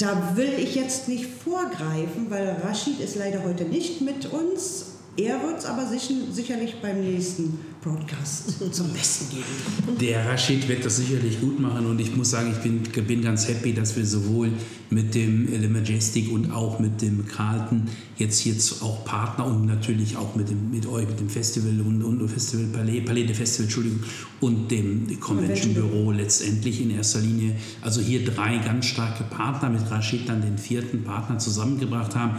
[0.00, 4.89] da will ich jetzt nicht vorgreifen, weil Rashid ist leider heute nicht mit uns.
[5.22, 9.98] Er wird es aber sicherlich beim nächsten Broadcast zum Besten geben.
[10.00, 13.46] Der Rashid wird das sicherlich gut machen und ich muss sagen, ich bin, bin ganz
[13.46, 14.50] happy, dass wir sowohl
[14.88, 20.16] mit dem Le Majestic und auch mit dem Carlton jetzt jetzt auch Partner und natürlich
[20.16, 23.64] auch mit, dem, mit euch, mit dem Festival und, und Festival Palais, Palais de Festival,
[23.64, 24.00] Entschuldigung,
[24.40, 29.90] und dem Convention Büro letztendlich in erster Linie, also hier drei ganz starke Partner mit
[29.90, 32.36] Rashid dann den vierten Partner zusammengebracht haben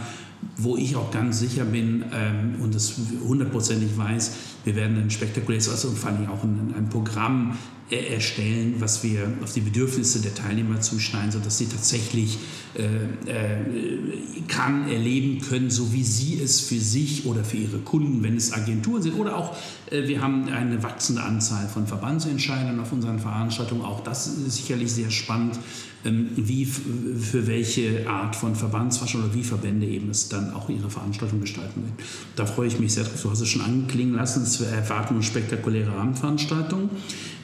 [0.56, 2.94] wo ich auch ganz sicher bin ähm, und das
[3.26, 4.32] hundertprozentig weiß,
[4.64, 7.56] wir werden ein spektakuläres also und vor allem auch ein, ein Programm
[7.90, 12.38] äh, erstellen, was wir auf die Bedürfnisse der Teilnehmer zuschneiden, sodass sie tatsächlich
[12.74, 12.84] äh,
[13.30, 18.36] äh, kann erleben können, so wie sie es für sich oder für ihre Kunden, wenn
[18.36, 19.56] es Agenturen sind oder auch
[19.90, 23.82] äh, wir haben eine wachsende Anzahl von Verbandsentscheidern auf unseren Veranstaltungen.
[23.82, 25.58] Auch das ist sicherlich sehr spannend,
[26.04, 31.40] wie für welche Art von Verbandsveranstaltung oder wie Verbände eben es dann auch ihre Veranstaltung
[31.40, 31.96] gestalten werden.
[32.34, 33.22] Da freue ich mich sehr drauf.
[33.22, 34.42] Du hast es schon anklingen lassen.
[34.42, 36.90] Es erwarten uns spektakuläre Abendveranstaltungen.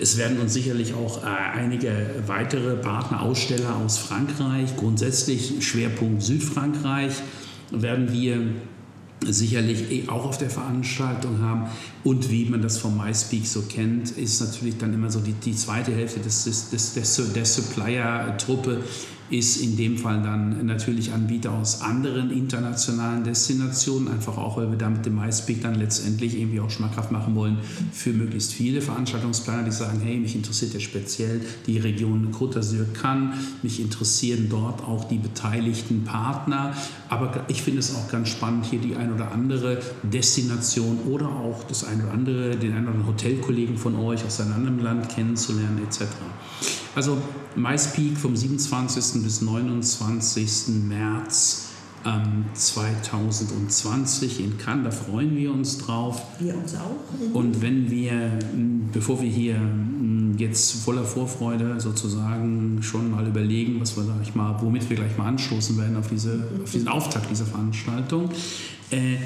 [0.01, 7.13] Es werden uns sicherlich auch äh, einige weitere Partneraussteller aus Frankreich, grundsätzlich Schwerpunkt Südfrankreich,
[7.71, 8.41] werden wir
[9.27, 11.65] sicherlich eh auch auf der Veranstaltung haben.
[12.05, 15.55] Und wie man das vom MySpeak so kennt, ist natürlich dann immer so die, die
[15.55, 18.83] zweite Hälfte des, des, des, der Supplier-Truppe
[19.31, 24.79] ist in dem Fall dann natürlich Anbieter aus anderen internationalen Destinationen, einfach auch, weil wir
[24.79, 27.59] da mit dem MySpeak dann letztendlich irgendwie auch schmackhaft machen wollen
[27.93, 32.87] für möglichst viele Veranstaltungsplaner, die sagen, hey, mich interessiert ja speziell die Region Côte d'Azur
[32.95, 36.75] kann, mich interessieren dort auch die beteiligten Partner,
[37.09, 41.65] aber ich finde es auch ganz spannend, hier die ein oder andere Destination oder auch
[41.65, 45.09] das ein oder andere, den einen oder anderen Hotelkollegen von euch aus einem anderen Land
[45.09, 46.05] kennenzulernen etc.
[46.95, 47.19] Also
[47.57, 49.23] MySpeak vom 27.
[49.23, 50.75] bis 29.
[50.89, 51.69] März
[52.05, 54.85] ähm, 2020 in Cannes.
[54.85, 56.23] Da freuen wir uns drauf.
[56.39, 57.35] Wir uns auch.
[57.35, 58.39] Und wenn wir,
[58.93, 59.57] bevor wir hier
[60.39, 65.17] jetzt voller Vorfreude sozusagen schon mal überlegen, was wir, sag ich mal, womit wir gleich
[65.17, 68.31] mal anstoßen werden auf, diese, auf diesen Auftakt dieser Veranstaltung,
[68.91, 69.17] äh,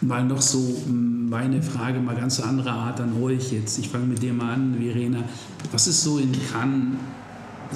[0.00, 3.78] mal noch so meine Frage, mal ganz andere Art an euch jetzt.
[3.78, 5.24] Ich fange mit dir mal an, Verena.
[5.72, 6.96] Was ist so in Cannes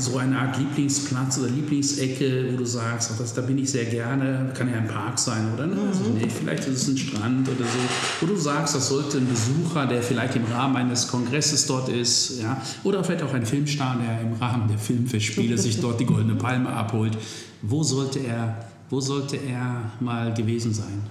[0.00, 3.84] so eine Art Lieblingsplatz oder Lieblingsecke, wo du sagst, ach, das, da bin ich sehr
[3.84, 5.76] gerne, kann ja ein Park sein oder ne?
[5.88, 7.78] also, nee, vielleicht ist es ein Strand oder so,
[8.20, 12.40] wo du sagst, das sollte ein Besucher, der vielleicht im Rahmen eines Kongresses dort ist,
[12.40, 16.36] ja, oder vielleicht auch ein Filmstar, der im Rahmen der Filmfestspiele sich dort die Goldene
[16.36, 17.16] Palme abholt.
[17.62, 21.02] Wo sollte er, wo sollte er mal gewesen sein?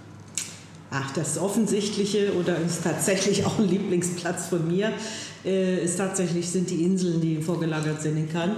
[0.90, 4.94] Ach, das Offensichtliche oder ist tatsächlich auch ein Lieblingsplatz von mir,
[5.46, 8.56] äh, ist tatsächlich sind die Inseln, die vorgelagert sind in Cannes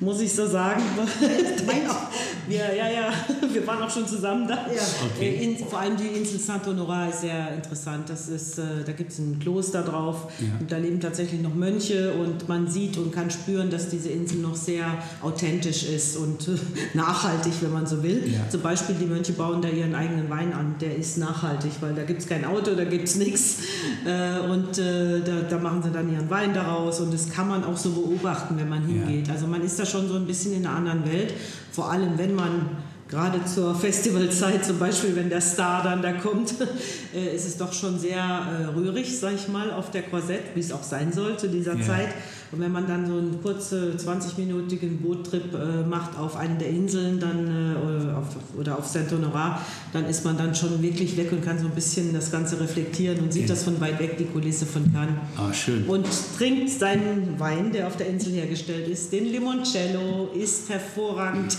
[0.00, 0.82] muss ich so sagen.
[2.48, 3.12] ja, ja, ja,
[3.52, 4.54] wir waren auch schon zusammen da.
[4.54, 4.82] Ja.
[5.14, 5.38] Okay.
[5.42, 8.08] In, vor allem die Insel Saint-Honorat ist sehr interessant.
[8.08, 10.46] Das ist, äh, da gibt es ein Kloster drauf ja.
[10.60, 14.38] und da leben tatsächlich noch Mönche und man sieht und kann spüren, dass diese Insel
[14.38, 14.86] noch sehr
[15.22, 16.48] authentisch ist und
[16.94, 18.22] nachhaltig, wenn man so will.
[18.26, 18.48] Ja.
[18.48, 20.74] Zum Beispiel die Mönche bauen da ihren eigenen Wein an.
[20.80, 23.58] Der ist nachhaltig, weil da gibt es kein Auto, da gibt es nichts.
[24.04, 27.64] Äh, und äh, da, da, machen sie dann ihren Wein daraus und das kann man
[27.64, 29.30] auch so beobachten, wenn man hingeht.
[29.30, 31.34] Also man ist da schon so ein bisschen in einer anderen Welt.
[31.72, 36.54] Vor allem, wenn man gerade zur Festivalzeit, zum Beispiel, wenn der Star dann da kommt,
[37.14, 40.60] äh, ist es doch schon sehr äh, rührig, sag ich mal, auf der Korsett, wie
[40.60, 41.84] es auch sein soll zu dieser ja.
[41.84, 42.08] Zeit.
[42.50, 47.18] Und wenn man dann so einen kurzen 20-minütigen Boottrip äh, macht auf eine der Inseln
[47.18, 48.26] dann, äh, auf,
[48.58, 49.60] oder auf Saint-Honorat,
[49.92, 53.18] dann ist man dann schon wirklich weg und kann so ein bisschen das Ganze reflektieren
[53.18, 53.48] und sieht ja.
[53.48, 55.16] das von weit weg, die Kulisse von Cannes.
[55.36, 55.84] Ah, schön.
[55.86, 56.06] Und
[56.38, 61.56] trinkt seinen Wein, der auf der Insel hergestellt ist, den Limoncello, ist hervorragend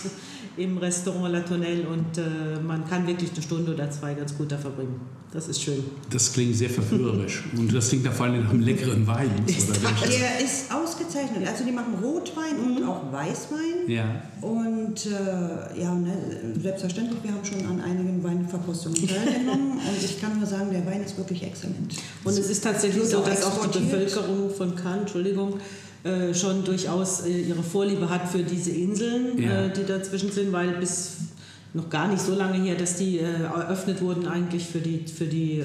[0.58, 4.52] im Restaurant La Tonnelle und äh, man kann wirklich eine Stunde oder zwei ganz gut
[4.52, 5.00] da verbringen.
[5.36, 5.84] Das ist schön.
[6.10, 9.30] Das klingt sehr verführerisch und das klingt vor allem nach einem leckeren Wein.
[9.46, 10.08] Oder?
[10.08, 11.46] Der ist ausgezeichnet.
[11.46, 12.78] Also die machen Rotwein mhm.
[12.78, 13.90] und auch Weißwein.
[13.90, 14.22] Ja.
[14.40, 16.16] Und äh, ja, ne,
[16.62, 21.04] selbstverständlich, wir haben schon an einigen Weinverkostungen teilgenommen und ich kann nur sagen, der Wein
[21.04, 21.96] ist wirklich exzellent.
[22.24, 25.60] Und es ist tatsächlich so, dass auch die Bevölkerung von Cannes, Entschuldigung,
[26.06, 29.66] äh, schon durchaus äh, ihre Vorliebe hat für diese Inseln, ja.
[29.66, 31.16] äh, die dazwischen sind, weil bis
[31.74, 35.26] noch gar nicht so lange her, dass die äh, eröffnet wurden eigentlich für die für
[35.26, 35.64] die äh,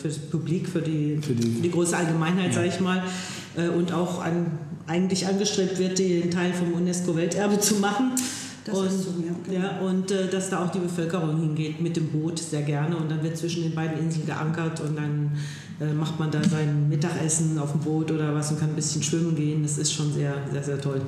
[0.00, 2.52] für das Publik, für die, für die, für die große Allgemeinheit, ja.
[2.52, 3.02] sage ich mal,
[3.76, 8.12] und auch an, eigentlich angestrebt wird, den Teil vom UNESCO-Welterbe zu machen.
[8.64, 9.10] Das und, so,
[9.50, 9.60] ja.
[9.60, 9.78] ja.
[9.80, 13.22] und äh, dass da auch die Bevölkerung hingeht mit dem Boot sehr gerne und dann
[13.22, 15.38] wird zwischen den beiden Inseln geankert und dann äh,
[15.98, 19.34] macht man da sein Mittagessen auf dem Boot oder was und kann ein bisschen schwimmen
[19.34, 19.62] gehen.
[19.62, 21.00] Das ist schon sehr, sehr, sehr toll.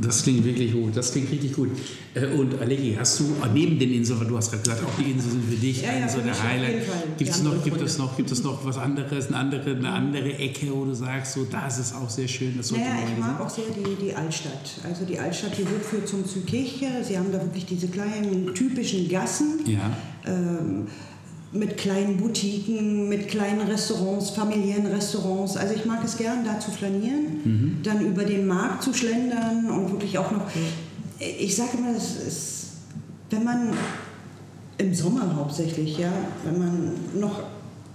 [0.00, 1.70] Das klingt wirklich gut, das klingt richtig gut.
[2.14, 4.98] Äh, und Alegi, hast du äh, neben den Inseln, weil du hast gerade gesagt, auch
[4.98, 6.82] die Inseln sind für dich ja, ja, so der Highlight.
[7.18, 10.38] Gibt es noch, gibt es noch, gibt es noch was anderes, eine andere, eine andere
[10.38, 12.56] Ecke, wo du sagst, so da ist es auch sehr schön.
[12.56, 14.80] Das naja, ich mag auch sehr die, die Altstadt.
[14.84, 16.86] Also die Altstadt, die wird für zum Zykirche.
[17.02, 19.60] Sie haben da wirklich diese kleinen typischen Gassen.
[19.66, 19.96] Ja.
[20.26, 20.86] Ähm,
[21.52, 25.56] mit kleinen Boutiquen, mit kleinen Restaurants, familiären Restaurants.
[25.56, 27.78] Also ich mag es gern, da zu flanieren, mhm.
[27.82, 30.42] dann über den Markt zu schlendern und wirklich auch noch.
[31.18, 32.66] Ich sage immer, es ist,
[33.30, 33.72] wenn man
[34.78, 36.12] im Sommer hauptsächlich, ja,
[36.44, 37.42] wenn man noch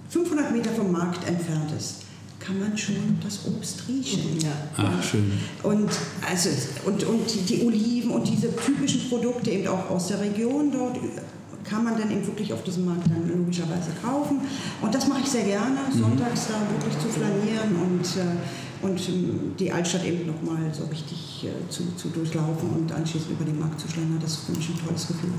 [0.10, 1.98] 500 Meter vom Markt entfernt ist,
[2.40, 4.40] kann man schon das Obst riechen.
[4.42, 4.50] Ja.
[4.78, 5.32] Ach, schön.
[5.62, 5.90] Und,
[6.28, 6.50] also,
[6.86, 10.98] und, und die Oliven und diese typischen Produkte eben auch aus der Region dort
[11.64, 14.42] kann man dann eben wirklich auf diesem Markt dann logischerweise kaufen.
[14.82, 16.00] Und das mache ich sehr gerne, mhm.
[16.00, 21.46] sonntags da wirklich zu flanieren und, äh, und ähm, die Altstadt eben nochmal so richtig
[21.46, 24.20] äh, zu, zu durchlaufen und anschließend über den Markt zu schlendern.
[24.22, 25.32] Das finde ich ein tolles Gefühl.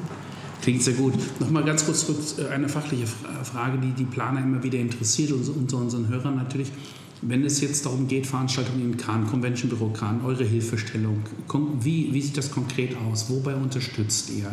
[0.61, 1.15] Klingt sehr gut.
[1.41, 5.77] Nochmal ganz kurz zurück, äh, eine fachliche Frage, die die Planer immer wieder interessiert, unter
[5.77, 6.71] unseren Hörern natürlich.
[7.25, 11.23] Wenn es jetzt darum geht, Veranstaltungen in Cannes, Convention Büro Cannes, eure Hilfestellung,
[11.81, 13.31] wie, wie sieht das konkret aus?
[13.31, 14.51] Wobei unterstützt ihr?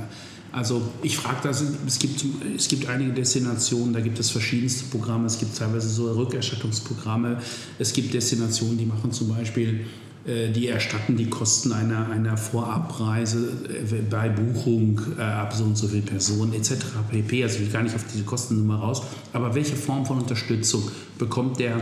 [0.51, 5.27] Also ich frage das, es gibt, es gibt einige Destinationen, da gibt es verschiedenste Programme,
[5.27, 7.37] es gibt teilweise so Rückerstattungsprogramme,
[7.77, 9.85] es gibt Destinationen, die machen zum Beispiel,
[10.25, 15.77] äh, die erstatten die Kosten einer, einer Vorabreise äh, bei Buchung äh, ab so und
[15.77, 16.77] so viel Personen etc.
[17.09, 17.43] pp.
[17.43, 21.59] Also ich will gar nicht auf diese Kostennummer raus, aber welche Form von Unterstützung bekommt
[21.59, 21.79] der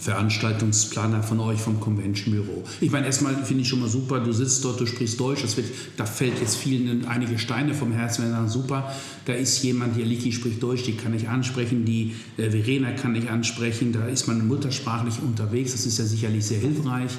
[0.00, 2.64] Veranstaltungsplaner von euch vom Convention Büro.
[2.80, 5.58] Ich meine, erstmal finde ich schon mal super, du sitzt dort, du sprichst Deutsch, das
[5.58, 5.66] wird,
[5.98, 8.92] da fällt jetzt vielen einige Steine vom Herzen, wenn sagen, super,
[9.26, 13.14] da ist jemand, die Liki spricht Deutsch, die kann ich ansprechen, die äh, Verena kann
[13.14, 17.12] ich ansprechen, da ist man muttersprachlich unterwegs, das ist ja sicherlich sehr hilfreich.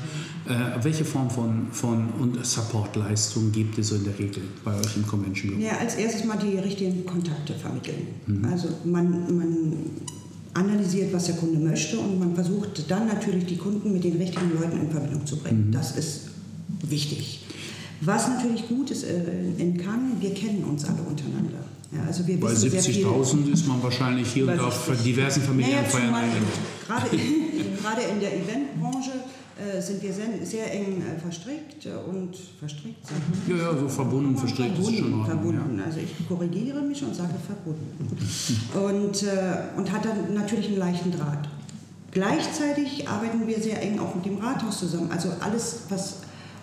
[0.48, 2.10] Äh, welche Form von, von
[2.42, 5.64] Supportleistung gibt es so in der Regel bei euch im Convention Büro?
[5.64, 8.08] Ja, als erstes mal die richtigen Kontakte vermitteln.
[8.26, 8.46] Mhm.
[8.46, 9.74] Also man, man
[10.54, 14.54] analysiert, was der Kunde möchte und man versucht dann natürlich die Kunden mit den richtigen
[14.54, 15.68] Leuten in Verbindung zu bringen.
[15.68, 15.72] Mhm.
[15.72, 16.30] Das ist
[16.84, 17.46] wichtig.
[18.02, 19.22] Was natürlich gut ist äh,
[19.58, 21.60] in Cannes, wir kennen uns alle untereinander.
[21.94, 26.12] Ja, also wir Bei 70.000 ist man wahrscheinlich hier und da auf diversen Familienfeiern.
[26.12, 26.28] Naja,
[26.88, 27.10] gerade,
[27.82, 29.12] gerade in der Eventbranche
[29.82, 33.06] sind wir sehr, sehr eng äh, verstrickt und verstrickt.
[33.48, 35.78] Ja, ja, so verbunden, verstrickt verbunden, ist schon verbunden.
[35.78, 35.86] Ja.
[35.86, 38.18] Also ich korrigiere mich und sage verbunden.
[38.74, 41.50] und, äh, und hat dann natürlich einen leichten Draht.
[42.12, 45.10] Gleichzeitig arbeiten wir sehr eng auch mit dem Rathaus zusammen.
[45.12, 46.18] Also alles, was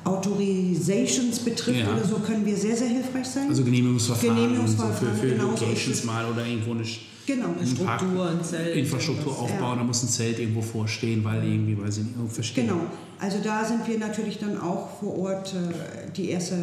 [0.04, 1.92] Autorizations betrifft ja.
[1.92, 3.48] oder so, können wir sehr, sehr hilfreich sein.
[3.48, 6.84] Also Genehmigungsverfahren, Genehmigungsverfahren so für, für genau Locations mal oder irgendwo eine
[7.28, 8.74] Genau, eine Struktur, ein Zelt.
[8.74, 9.76] Infrastruktur aufbauen, ja.
[9.76, 12.68] da muss ein Zelt irgendwo vorstehen, weil irgendwie, weil sie nicht verstehen.
[12.68, 12.80] Genau,
[13.18, 16.56] also da sind wir natürlich dann auch vor Ort äh, die erste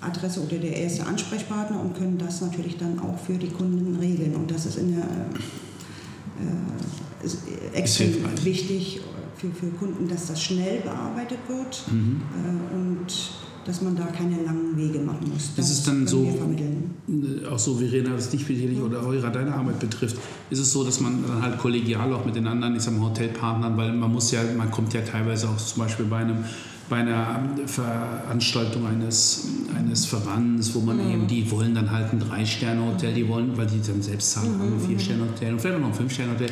[0.00, 4.36] Adresse oder der erste Ansprechpartner und können das natürlich dann auch für die Kunden regeln.
[4.36, 7.38] Und das ist, in der, äh, ist
[7.72, 9.00] extrem wichtig
[9.36, 12.22] für, für Kunden, dass das schnell bearbeitet wird mhm.
[12.44, 13.12] äh, und
[13.64, 15.50] dass man da keine langen Wege machen muss.
[15.56, 19.54] Das ist es dann so, äh, auch so, Verena, was dich sicherlich oder eurer deine
[19.54, 20.16] Arbeit betrifft,
[20.50, 23.08] ist es so, dass man dann halt kollegial auch mit den anderen, ich sag mal
[23.08, 26.44] Hotelpartnern, weil man muss ja, man kommt ja teilweise auch zum Beispiel bei einem
[26.88, 31.12] bei einer Veranstaltung eines, eines Verbands, wo man mhm.
[31.12, 34.74] eben, die wollen dann halt ein Drei-Sterne-Hotel, die wollen, weil die dann selbst zahlen, mhm.
[34.74, 36.50] ein Vier-Sterne-Hotel und vielleicht auch noch ein Fünf-Sterne-Hotel.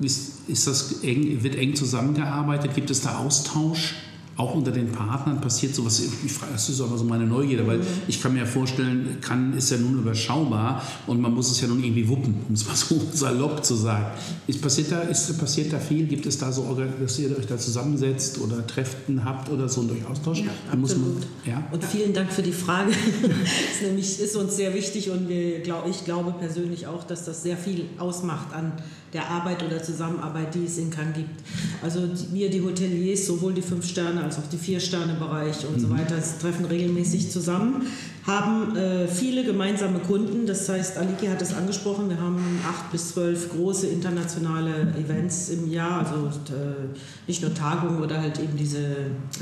[0.00, 2.74] Ist, ist das eng, wird eng zusammengearbeitet?
[2.74, 3.94] Gibt es da Austausch?
[4.38, 6.00] Auch unter den Partnern passiert sowas.
[6.24, 9.52] Ich frage, das ist aber so meine Neugierde, weil ich kann mir ja vorstellen, kann
[9.52, 12.76] ist ja nun überschaubar und man muss es ja nun irgendwie wuppen, um es mal
[12.76, 14.06] so salopp zu sagen.
[14.46, 16.06] Ist passiert da, ist, passiert da viel?
[16.06, 20.06] Gibt es da so, dass ihr euch da zusammensetzt oder Treffen habt oder so durch
[20.06, 20.38] Austausch?
[20.38, 21.14] Ja, absolut.
[21.14, 21.64] Man, ja?
[21.72, 22.92] Und vielen Dank für die Frage.
[22.92, 23.30] das
[23.74, 27.42] ist nämlich ist uns sehr wichtig und wir, glaub, ich glaube persönlich auch, dass das
[27.42, 28.72] sehr viel ausmacht an
[29.12, 31.40] der Arbeit oder Zusammenarbeit, die es in Cannes gibt.
[31.82, 32.00] Also
[32.32, 35.80] wir, die Hoteliers, sowohl die fünf Sterne als auch die vier Sterne Bereich und mhm.
[35.80, 37.86] so weiter, treffen regelmäßig zusammen,
[38.26, 40.46] haben äh, viele gemeinsame Kunden.
[40.46, 45.70] Das heißt, Aliki hat es angesprochen, wir haben acht bis zwölf große internationale Events im
[45.70, 48.96] Jahr, also äh, nicht nur Tagungen oder halt eben diese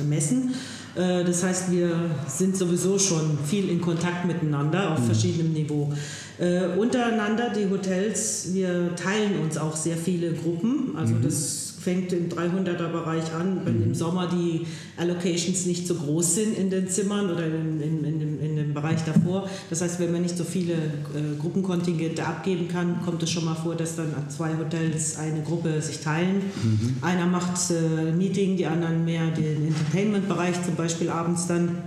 [0.09, 0.55] Messen.
[0.97, 1.95] Äh, das heißt, wir
[2.27, 5.05] sind sowieso schon viel in Kontakt miteinander auf mhm.
[5.05, 5.93] verschiedenem Niveau.
[6.39, 10.95] Äh, untereinander, die Hotels, wir teilen uns auch sehr viele Gruppen.
[10.97, 11.23] Also mhm.
[11.23, 13.83] das fängt im 300er-Bereich an, wenn mhm.
[13.85, 18.19] im Sommer die Allocations nicht so groß sind in den Zimmern oder in, in, in,
[18.19, 19.49] dem, in dem Bereich davor.
[19.71, 23.55] Das heißt, wenn man nicht so viele äh, Gruppenkontingente abgeben kann, kommt es schon mal
[23.55, 26.43] vor, dass dann zwei Hotels eine Gruppe sich teilen.
[26.61, 26.97] Mhm.
[27.03, 31.79] Einer macht äh, Meeting, die anderen mehr den Entertainment-Bereich, zum Beispiel abends dann.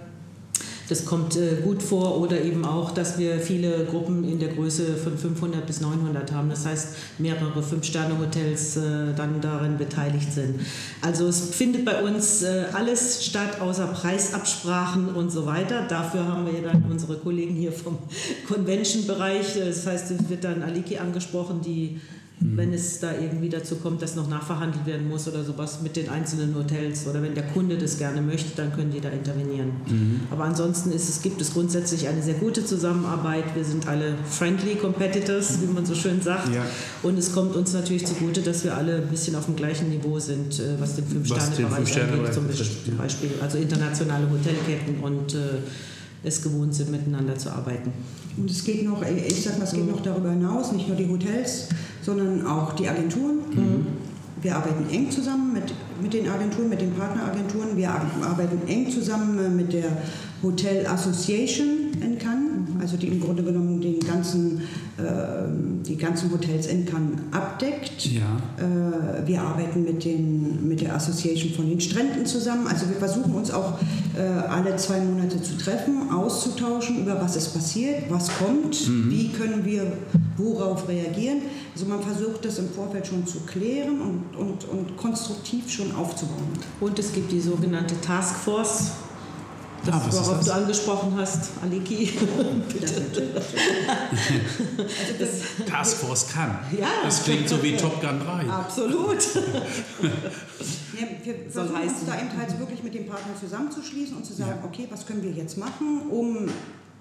[0.90, 4.98] Das kommt äh, gut vor oder eben auch, dass wir viele Gruppen in der Größe
[4.98, 6.50] von 500 bis 900 haben.
[6.50, 8.82] Das heißt, mehrere Fünf-Sterne-Hotels äh,
[9.16, 10.62] dann darin beteiligt sind.
[11.02, 15.86] Also es findet bei uns äh, alles statt, außer Preisabsprachen und so weiter.
[15.88, 18.00] Dafür haben wir dann unsere Kollegen hier vom
[18.48, 19.60] Convention-Bereich.
[19.60, 22.02] Das heißt, es wird dann Aliki angesprochen, die
[22.42, 22.58] Mhm.
[22.58, 26.08] Wenn es da irgendwie dazu kommt, dass noch nachverhandelt werden muss oder sowas mit den
[26.10, 29.72] einzelnen Hotels oder wenn der Kunde das gerne möchte, dann können die da intervenieren.
[29.88, 30.22] Mhm.
[30.32, 33.44] Aber ansonsten ist es, gibt es grundsätzlich eine sehr gute Zusammenarbeit.
[33.56, 36.54] Wir sind alle friendly competitors, wie man so schön sagt.
[36.54, 36.66] Ja.
[37.04, 40.18] Und es kommt uns natürlich zugute, dass wir alle ein bisschen auf dem gleichen Niveau
[40.20, 42.48] sind, äh, was den Fünf-Sterne-Bereich angeht, zum
[42.98, 43.32] Beispiel.
[43.42, 45.38] Also internationale Hotelketten und äh,
[46.24, 47.92] es gewohnt sind, miteinander zu arbeiten.
[48.38, 51.08] Und es geht noch, ich sag mal, es geht noch darüber hinaus, nicht nur die
[51.08, 51.68] Hotels,
[52.10, 53.38] sondern auch die Agenturen.
[53.52, 53.88] Mhm.
[54.42, 57.76] Wir arbeiten eng zusammen mit, mit den Agenturen, mit den Partneragenturen.
[57.76, 59.98] Wir arbeiten eng zusammen mit der
[60.42, 62.39] Hotel Association in Cannes,
[62.80, 64.62] also die im Grunde genommen den ganzen,
[64.98, 68.06] äh, die ganzen Hotels in Cannes abdeckt.
[68.06, 68.22] Ja.
[68.58, 72.68] Äh, wir arbeiten mit, den, mit der Association von den Stränden zusammen.
[72.68, 73.80] Also wir versuchen uns auch
[74.18, 79.10] äh, alle zwei Monate zu treffen, auszutauschen über was ist passiert, was kommt, mhm.
[79.10, 79.92] wie können wir
[80.38, 81.42] worauf reagieren.
[81.74, 86.50] Also man versucht das im Vorfeld schon zu klären und, und, und konstruktiv schon aufzubauen.
[86.80, 88.92] Und es gibt die sogenannte Taskforce
[89.86, 90.46] Das, Ah, worauf das?
[90.46, 92.12] du angesprochen hast, Aliki.
[95.66, 96.60] Taskforce kann.
[96.78, 96.88] Ja.
[97.04, 98.50] Das klingt so wie Top Gun 3.
[98.50, 99.18] Absolut.
[101.00, 104.34] Ja, wir Soll versuchen uns da eben halt wirklich mit dem Partner zusammenzuschließen und zu
[104.34, 106.50] sagen, okay, was können wir jetzt machen, um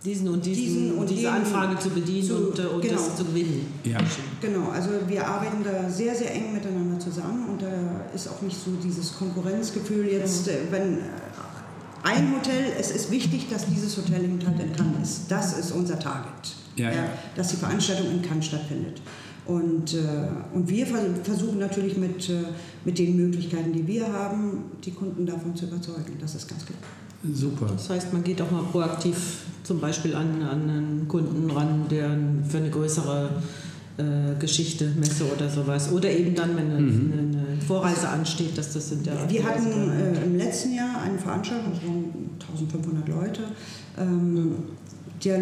[0.05, 2.95] Diesen und diesen, Diesen und diese Anfrage zu bedienen zu- und, äh, und genau.
[2.95, 3.67] das zu gewinnen.
[3.83, 3.99] Ja.
[4.41, 7.67] Genau, also wir arbeiten da sehr, sehr eng miteinander zusammen und da
[8.15, 10.99] ist auch nicht so dieses Konkurrenzgefühl jetzt, äh, wenn
[12.03, 15.21] ein Hotel, es ist wichtig, dass dieses Hotel im halt in Cannes ist.
[15.31, 17.05] Das ist unser Target, Ja, ja.
[17.37, 19.01] dass die Veranstaltung in Cannes stattfindet.
[19.47, 19.99] Und, äh,
[20.55, 22.35] und wir vers- versuchen natürlich mit, äh,
[22.85, 26.17] mit den Möglichkeiten, die wir haben, die Kunden davon zu überzeugen.
[26.21, 26.79] Das ist ganz klar.
[27.33, 27.67] Super.
[27.73, 29.17] Das heißt, man geht auch mal proaktiv
[29.65, 32.11] zum Beispiel an, an einen Kunden ran, der
[32.49, 33.31] für eine größere
[33.97, 35.91] äh, Geschichte, Messe oder sowas.
[35.93, 37.13] Oder eben dann, wenn eine, Mhm.
[37.13, 41.73] eine Vorreise ansteht, dass das in der Wir hatten äh, im letzten Jahr eine Veranstaltung,
[41.73, 43.43] das waren 1500 Leute.
[43.99, 44.55] Ähm,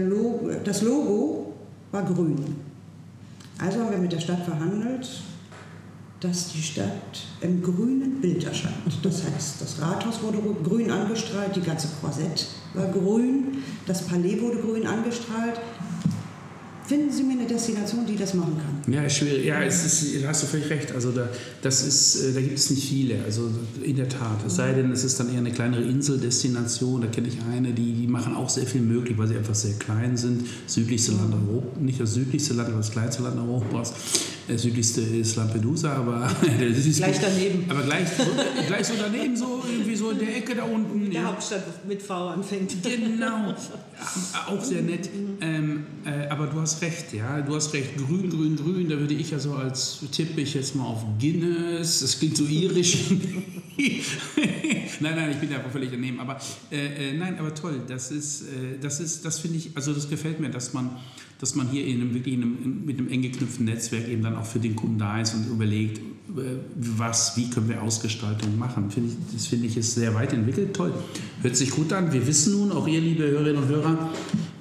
[0.08, 1.54] Logo, das Logo
[1.92, 2.56] war grün.
[3.58, 5.22] Also haben wir mit der Stadt verhandelt,
[6.20, 8.74] dass die Stadt im grünen Bild erscheint.
[9.02, 14.58] Das heißt, das Rathaus wurde grün angestrahlt, die ganze Croisette war grün, das Palais wurde
[14.58, 15.60] grün angestrahlt.
[16.86, 18.92] Finden Sie mir eine Destination, die das machen kann?
[18.92, 19.44] Ja, ist schwierig.
[19.44, 20.92] Ja, es ist, da hast du völlig recht.
[20.92, 21.28] Also da,
[21.60, 23.24] das ist, äh, da gibt es nicht viele.
[23.24, 23.50] Also
[23.82, 24.46] in der Tat.
[24.46, 27.00] Es sei denn, es ist dann eher eine kleinere Inseldestination.
[27.00, 29.74] Da kenne ich eine, die, die machen auch sehr viel möglich, weil sie einfach sehr
[29.74, 30.46] klein sind.
[30.66, 33.92] Südlichste Land Europas, nicht das südlichste Land, aber das kleinste Land Europas.
[34.48, 37.64] Das südlichste ist Lampedusa, aber das ist Gleich daneben.
[37.68, 38.24] Aber gleich so,
[38.66, 41.10] gleich so daneben, so irgendwie so in der Ecke da unten.
[41.10, 41.28] der ja.
[41.28, 42.76] Hauptstadt mit V anfängt.
[42.82, 43.54] Genau,
[44.32, 45.08] Ja, auch sehr nett.
[45.40, 47.96] Ähm, äh, aber du hast recht, ja, du hast recht.
[47.96, 52.00] Grün, grün, grün, da würde ich also als tippe ich jetzt mal auf Guinness.
[52.00, 52.98] Das klingt so irisch.
[55.00, 56.20] nein, nein, ich bin da völlig daneben.
[56.20, 56.38] Aber
[56.70, 57.82] äh, äh, nein, aber toll.
[57.86, 60.90] Das ist, äh, das ist, das finde ich, also das gefällt mir, dass man,
[61.38, 64.46] dass man hier in einem in einem, mit einem eng geknüpften Netzwerk eben dann auch
[64.46, 68.90] für den Kunden da ist und überlegt, äh, was, wie können wir Ausgestaltung machen.
[68.90, 70.74] Finde ich, das finde ich ist sehr weit entwickelt.
[70.74, 70.92] Toll.
[71.42, 72.12] Hört sich gut an.
[72.12, 74.10] Wir wissen nun, auch ihr, liebe Hörerinnen und Hörer,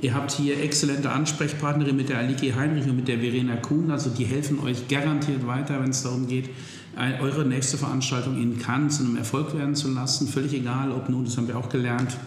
[0.01, 3.89] ihr habt hier exzellente Ansprechpartnerin mit der Aliki Heinrich und mit der Verena Kuhn.
[3.91, 6.49] Also die helfen euch garantiert weiter, wenn es darum geht,
[6.98, 10.28] eure nächste Veranstaltung in Cannes zu einem Erfolg werden zu lassen.
[10.28, 12.18] Völlig egal, ob nun, das haben wir auch gelernt,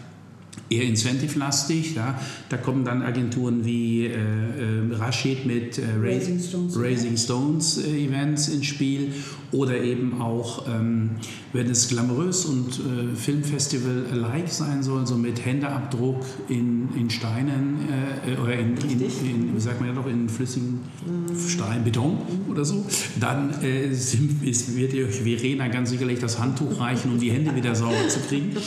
[0.71, 1.95] eher incentive-lastig.
[1.95, 2.21] Ja.
[2.49, 7.79] Da kommen dann Agenturen wie äh, äh, Rashid mit äh, Ra- Raising Stones Raising Stones
[7.85, 9.13] äh, Events ins Spiel
[9.51, 11.11] oder eben auch, ähm,
[11.55, 17.79] wenn es glamourös und äh, Filmfestival-alike sein soll, so mit Händeabdruck in, in Steinen
[18.27, 20.81] äh, oder in, in, in, wie sagt man ja doch, in flüssigen
[21.49, 22.19] Stein, Beton
[22.51, 22.85] oder so,
[23.19, 27.31] dann äh, sind, ist, wird ihr euch Verena ganz sicherlich das Handtuch reichen, um die
[27.31, 28.51] Hände wieder sauber zu kriegen.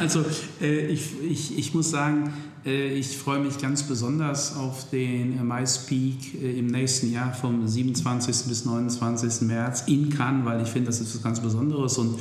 [0.00, 0.24] Also
[0.60, 2.32] äh, ich, ich, ich muss sagen,
[2.64, 7.66] äh, ich freue mich ganz besonders auf den äh, MySpeak äh, im nächsten Jahr vom
[7.66, 8.48] 27.
[8.48, 9.48] bis 29.
[9.48, 12.18] März in Cannes, weil ich finde, das ist was ganz Besonderes und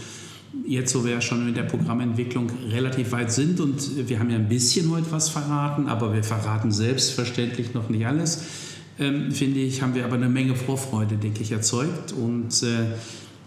[0.65, 4.49] jetzt, wo wir schon mit der Programmentwicklung relativ weit sind und wir haben ja ein
[4.49, 8.43] bisschen heute was verraten, aber wir verraten selbstverständlich noch nicht alles,
[8.99, 12.95] ähm, finde ich, haben wir aber eine Menge Vorfreude, denke ich, erzeugt und äh,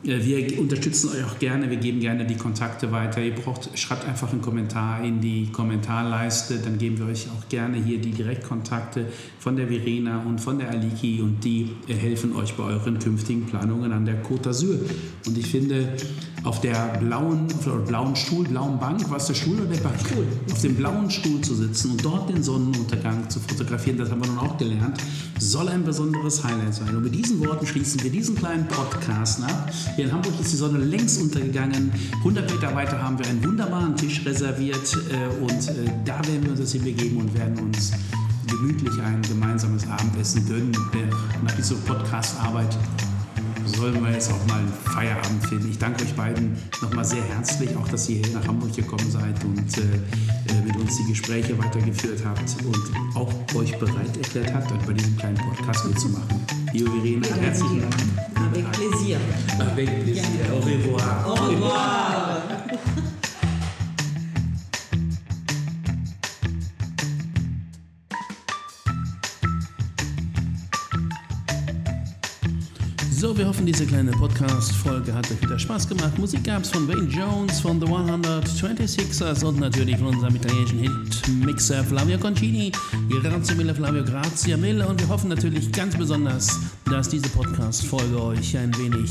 [0.05, 3.23] wir unterstützen euch auch gerne, wir geben gerne die Kontakte weiter.
[3.23, 7.79] Ihr braucht, schreibt einfach einen Kommentar in die Kommentarleiste, dann geben wir euch auch gerne
[7.79, 9.07] hier die Direktkontakte
[9.39, 13.47] von der Verena und von der Aliki und die äh, helfen euch bei euren künftigen
[13.47, 14.79] Planungen an der Côte d'Azur.
[15.27, 15.89] Und ich finde,
[16.45, 19.81] auf der blauen, auf der blauen Stuhl, blauen Bank, war es der Stuhl oder der
[19.81, 19.97] Bank?
[20.53, 24.29] Auf dem blauen Stuhl zu sitzen und dort den Sonnenuntergang zu fotografieren, das haben wir
[24.29, 24.99] nun auch gelernt,
[25.39, 26.95] soll ein besonderes Highlight sein.
[26.95, 29.71] Und mit diesen Worten schließen wir diesen kleinen Podcast ab.
[29.97, 31.91] Hier in Hamburg ist die Sonne längst untergegangen.
[32.19, 36.51] 100 Meter weiter haben wir einen wunderbaren Tisch reserviert äh, und äh, da werden wir
[36.51, 37.93] uns jetzt hinbegeben und werden uns
[38.47, 40.73] gemütlich ein gemeinsames Abendessen gönnen.
[40.93, 42.77] Äh, Nach dieser Podcast-Arbeit
[43.67, 45.71] sollen wir jetzt auch mal einen Feierabend finden.
[45.71, 49.43] Ich danke euch beiden nochmal sehr herzlich, auch dass ihr hier nach Hamburg gekommen seid
[49.45, 54.87] und äh, äh, mit uns die Gespräche weitergeführt habt und auch euch bereit erklärt habt,
[54.87, 56.45] bei diesem kleinen Podcast mitzumachen.
[56.73, 57.95] Liebe Verena, herzlichen Dank.
[58.35, 59.19] Avec plaisir.
[59.59, 60.25] Avec plaisir.
[60.53, 61.27] Au revoir.
[61.27, 63.14] Au revoir.
[73.25, 76.19] So, wir hoffen, diese kleine Podcast-Folge hat euch wieder Spaß gemacht.
[76.19, 81.83] Musik gab es von Wayne Jones, von The 126ers und natürlich von unserem italienischen Hit-Mixer
[81.85, 82.71] Flavio Concini.
[83.23, 84.87] Grazie mille, Flavio, grazie mille.
[84.87, 89.11] Und wir hoffen natürlich ganz besonders, dass diese Podcast-Folge euch ein wenig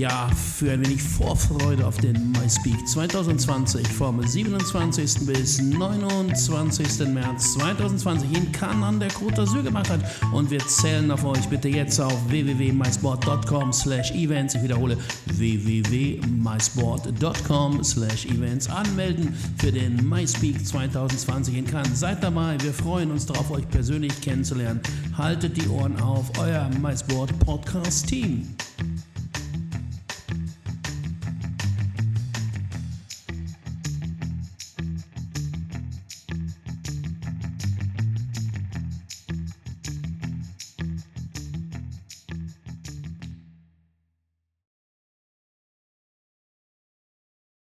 [0.00, 5.26] ja, für ein wenig Vorfreude auf den MySpeak 2020 vom 27.
[5.26, 7.06] bis 29.
[7.08, 10.00] März 2020 in Cannes an der Côte d'Azur gemacht hat.
[10.32, 14.54] Und wir zählen auf euch bitte jetzt auf www.mysport.com slash events.
[14.54, 14.96] Ich wiederhole
[15.34, 22.00] www.mysport.com slash events anmelden für den MySpeak 2020 in Cannes.
[22.00, 24.80] Seid dabei, wir freuen uns darauf, euch persönlich kennenzulernen.
[25.18, 28.56] Haltet die Ohren auf, euer MySport Podcast Team.